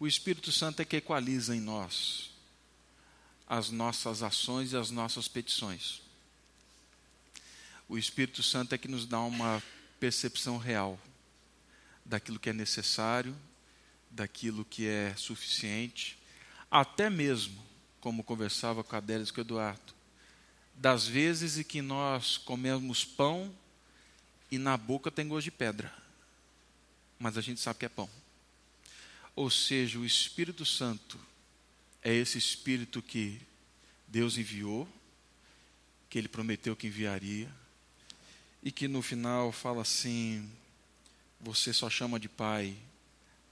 [0.00, 2.35] o Espírito Santo é que equaliza em nós
[3.48, 6.02] as nossas ações e as nossas petições.
[7.88, 9.62] O Espírito Santo é que nos dá uma
[10.00, 10.98] percepção real
[12.04, 13.36] daquilo que é necessário,
[14.10, 16.18] daquilo que é suficiente,
[16.70, 17.64] até mesmo,
[18.00, 19.94] como conversava com a Adélia e com o Eduardo,
[20.74, 23.54] das vezes em que nós comemos pão
[24.50, 25.92] e na boca tem gosto de pedra,
[27.18, 28.10] mas a gente sabe que é pão.
[29.34, 31.18] Ou seja, o Espírito Santo
[32.06, 33.40] é esse Espírito que
[34.06, 34.88] Deus enviou,
[36.08, 37.52] que Ele prometeu que enviaria,
[38.62, 40.48] e que no final fala assim:
[41.40, 42.76] você só chama de Pai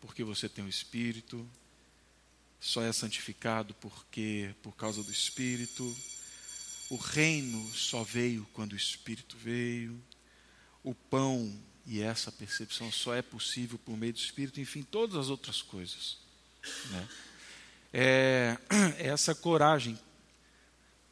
[0.01, 1.45] porque você tem o Espírito,
[2.61, 5.85] só é santificado porque por causa do Espírito,
[6.91, 10.01] o reino só veio quando o Espírito veio,
[10.85, 15.29] o pão e essa percepção só é possível por meio do Espírito, enfim, todas as
[15.29, 16.19] outras coisas.
[16.91, 17.09] Né?
[17.97, 18.59] é,
[18.99, 19.97] essa coragem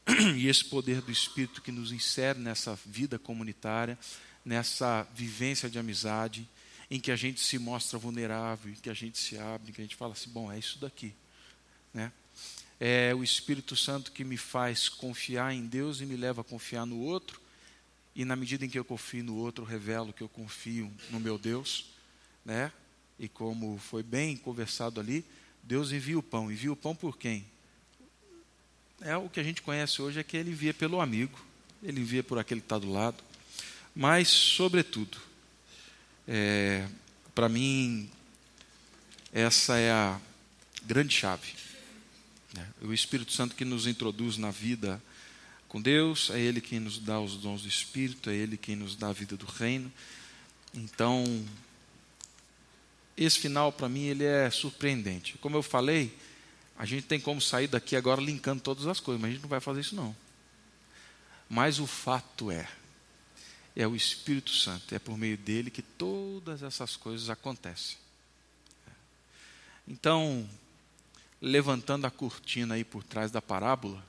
[0.36, 3.96] e esse poder do Espírito que nos insere nessa vida comunitária,
[4.44, 6.48] nessa vivência de amizade,
[6.90, 9.80] em que a gente se mostra vulnerável, em que a gente se abre, em que
[9.80, 11.14] a gente fala assim: bom, é isso daqui.
[11.94, 12.10] Né?
[12.80, 16.84] É o Espírito Santo que me faz confiar em Deus e me leva a confiar
[16.84, 17.40] no outro,
[18.12, 21.38] e na medida em que eu confio no outro, revelo que eu confio no meu
[21.38, 21.92] Deus.
[22.44, 22.72] Né?
[23.20, 25.24] E como foi bem conversado ali,
[25.62, 26.50] Deus envia o pão.
[26.50, 27.46] Envia o pão por quem?
[29.00, 31.38] É o que a gente conhece hoje é que ele envia pelo amigo,
[31.82, 33.22] ele envia por aquele que está do lado.
[33.94, 35.18] Mas, sobretudo,
[36.26, 36.88] é,
[37.34, 38.08] para mim,
[39.32, 40.20] essa é a
[40.84, 41.52] grande chave.
[42.54, 42.66] Né?
[42.82, 45.02] O Espírito Santo que nos introduz na vida
[45.68, 48.94] com Deus, é Ele quem nos dá os dons do Espírito, é Ele quem nos
[48.94, 49.90] dá a vida do reino.
[50.74, 51.24] Então,
[53.16, 55.38] esse final para mim ele é surpreendente.
[55.38, 56.16] Como eu falei,
[56.76, 59.48] a gente tem como sair daqui agora linkando todas as coisas, mas a gente não
[59.48, 60.14] vai fazer isso não.
[61.48, 62.68] Mas o fato é,
[63.76, 67.98] é o Espírito Santo, é por meio dele que todas essas coisas acontecem.
[69.86, 70.48] Então,
[71.40, 74.02] levantando a cortina aí por trás da parábola,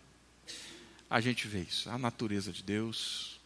[1.09, 3.39] a gente vê isso, a natureza de Deus,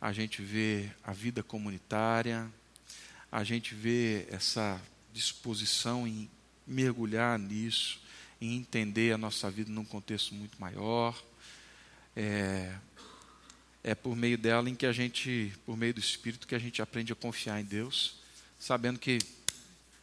[0.00, 2.50] a gente vê a vida comunitária,
[3.30, 4.80] a gente vê essa
[5.12, 6.30] disposição em
[6.66, 8.00] mergulhar nisso,
[8.40, 11.20] em entender a nossa vida num contexto muito maior.
[12.16, 12.74] É,
[13.84, 16.80] é por meio dela em que a gente, por meio do Espírito, que a gente
[16.80, 18.16] aprende a confiar em Deus,
[18.58, 19.18] sabendo que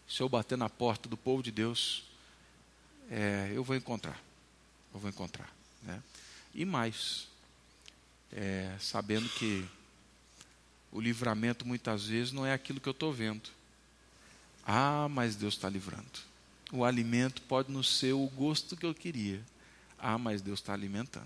[0.07, 2.03] se eu bater na porta do povo de Deus,
[3.09, 4.21] é, eu vou encontrar,
[4.93, 5.53] eu vou encontrar,
[5.83, 6.01] né?
[6.53, 7.27] E mais,
[8.31, 9.65] é, sabendo que
[10.91, 13.49] o livramento muitas vezes não é aquilo que eu estou vendo.
[14.71, 16.19] Ah, mas Deus está livrando.
[16.71, 19.43] O alimento pode não ser o gosto que eu queria.
[19.97, 21.25] Ah, mas Deus está alimentando.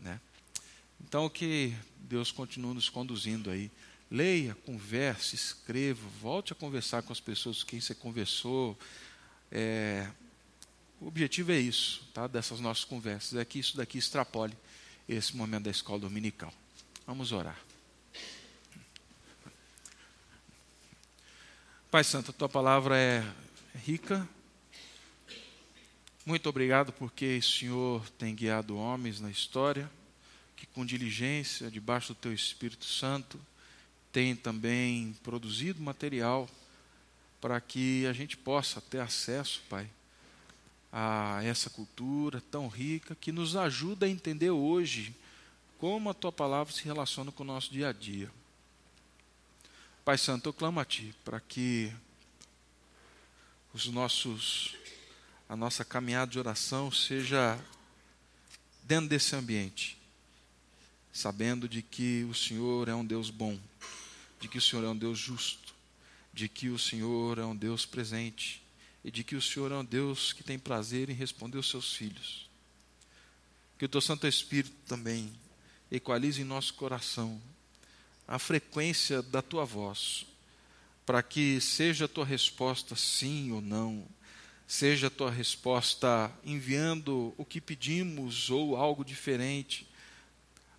[0.00, 0.20] Né?
[1.00, 3.70] Então, que Deus continue nos conduzindo aí.
[4.10, 8.76] Leia, converse, escreva, volte a conversar com as pessoas com quem você conversou.
[9.52, 10.10] É,
[11.00, 12.26] o objetivo é isso, tá?
[12.26, 14.52] dessas nossas conversas, é que isso daqui extrapole
[15.08, 16.52] esse momento da escola dominical.
[17.06, 17.65] Vamos orar.
[21.96, 23.24] Pai Santo, a tua palavra é
[23.86, 24.28] rica.
[26.26, 29.90] Muito obrigado porque o Senhor tem guiado homens na história,
[30.54, 33.40] que com diligência, debaixo do teu Espírito Santo,
[34.12, 36.46] tem também produzido material
[37.40, 39.88] para que a gente possa ter acesso, Pai,
[40.92, 45.16] a essa cultura tão rica que nos ajuda a entender hoje
[45.78, 48.30] como a tua palavra se relaciona com o nosso dia a dia.
[50.06, 51.92] Pai Santo, eu clamo a Ti para que
[53.74, 54.76] os nossos,
[55.48, 57.58] a nossa caminhada de oração seja
[58.84, 59.98] dentro desse ambiente,
[61.12, 63.58] sabendo de que o Senhor é um Deus bom,
[64.38, 65.74] de que o Senhor é um Deus justo,
[66.32, 68.62] de que o Senhor é um Deus presente
[69.02, 71.92] e de que o Senhor é um Deus que tem prazer em responder os seus
[71.92, 72.48] filhos.
[73.76, 75.32] Que o teu Santo Espírito também
[75.90, 77.42] equalize em nosso coração
[78.26, 80.26] a frequência da tua voz,
[81.04, 84.06] para que seja a tua resposta sim ou não,
[84.66, 89.86] seja a tua resposta enviando o que pedimos ou algo diferente,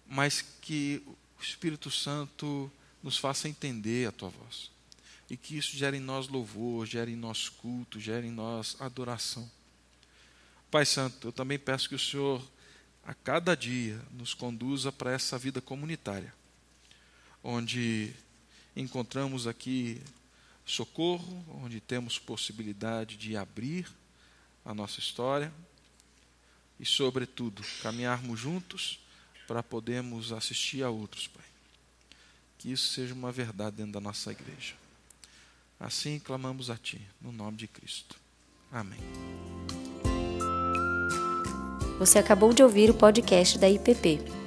[0.05, 1.01] mas que
[1.39, 2.69] o Espírito Santo
[3.01, 4.69] nos faça entender a tua voz.
[5.29, 9.49] E que isso gere em nós louvor, gere em nós culto, gere em nós adoração.
[10.69, 12.41] Pai Santo, eu também peço que o Senhor,
[13.05, 16.36] a cada dia, nos conduza para essa vida comunitária
[17.49, 18.13] onde
[18.75, 20.01] encontramos aqui
[20.65, 23.87] socorro, onde temos possibilidade de abrir
[24.65, 25.51] a nossa história
[26.77, 28.99] e, sobretudo, caminharmos juntos
[29.47, 31.45] para podermos assistir a outros, Pai.
[32.57, 34.75] Que isso seja uma verdade dentro da nossa igreja.
[35.79, 38.19] Assim clamamos a Ti, no nome de Cristo.
[38.69, 38.99] Amém.
[41.97, 44.46] Você acabou de ouvir o podcast da IPP.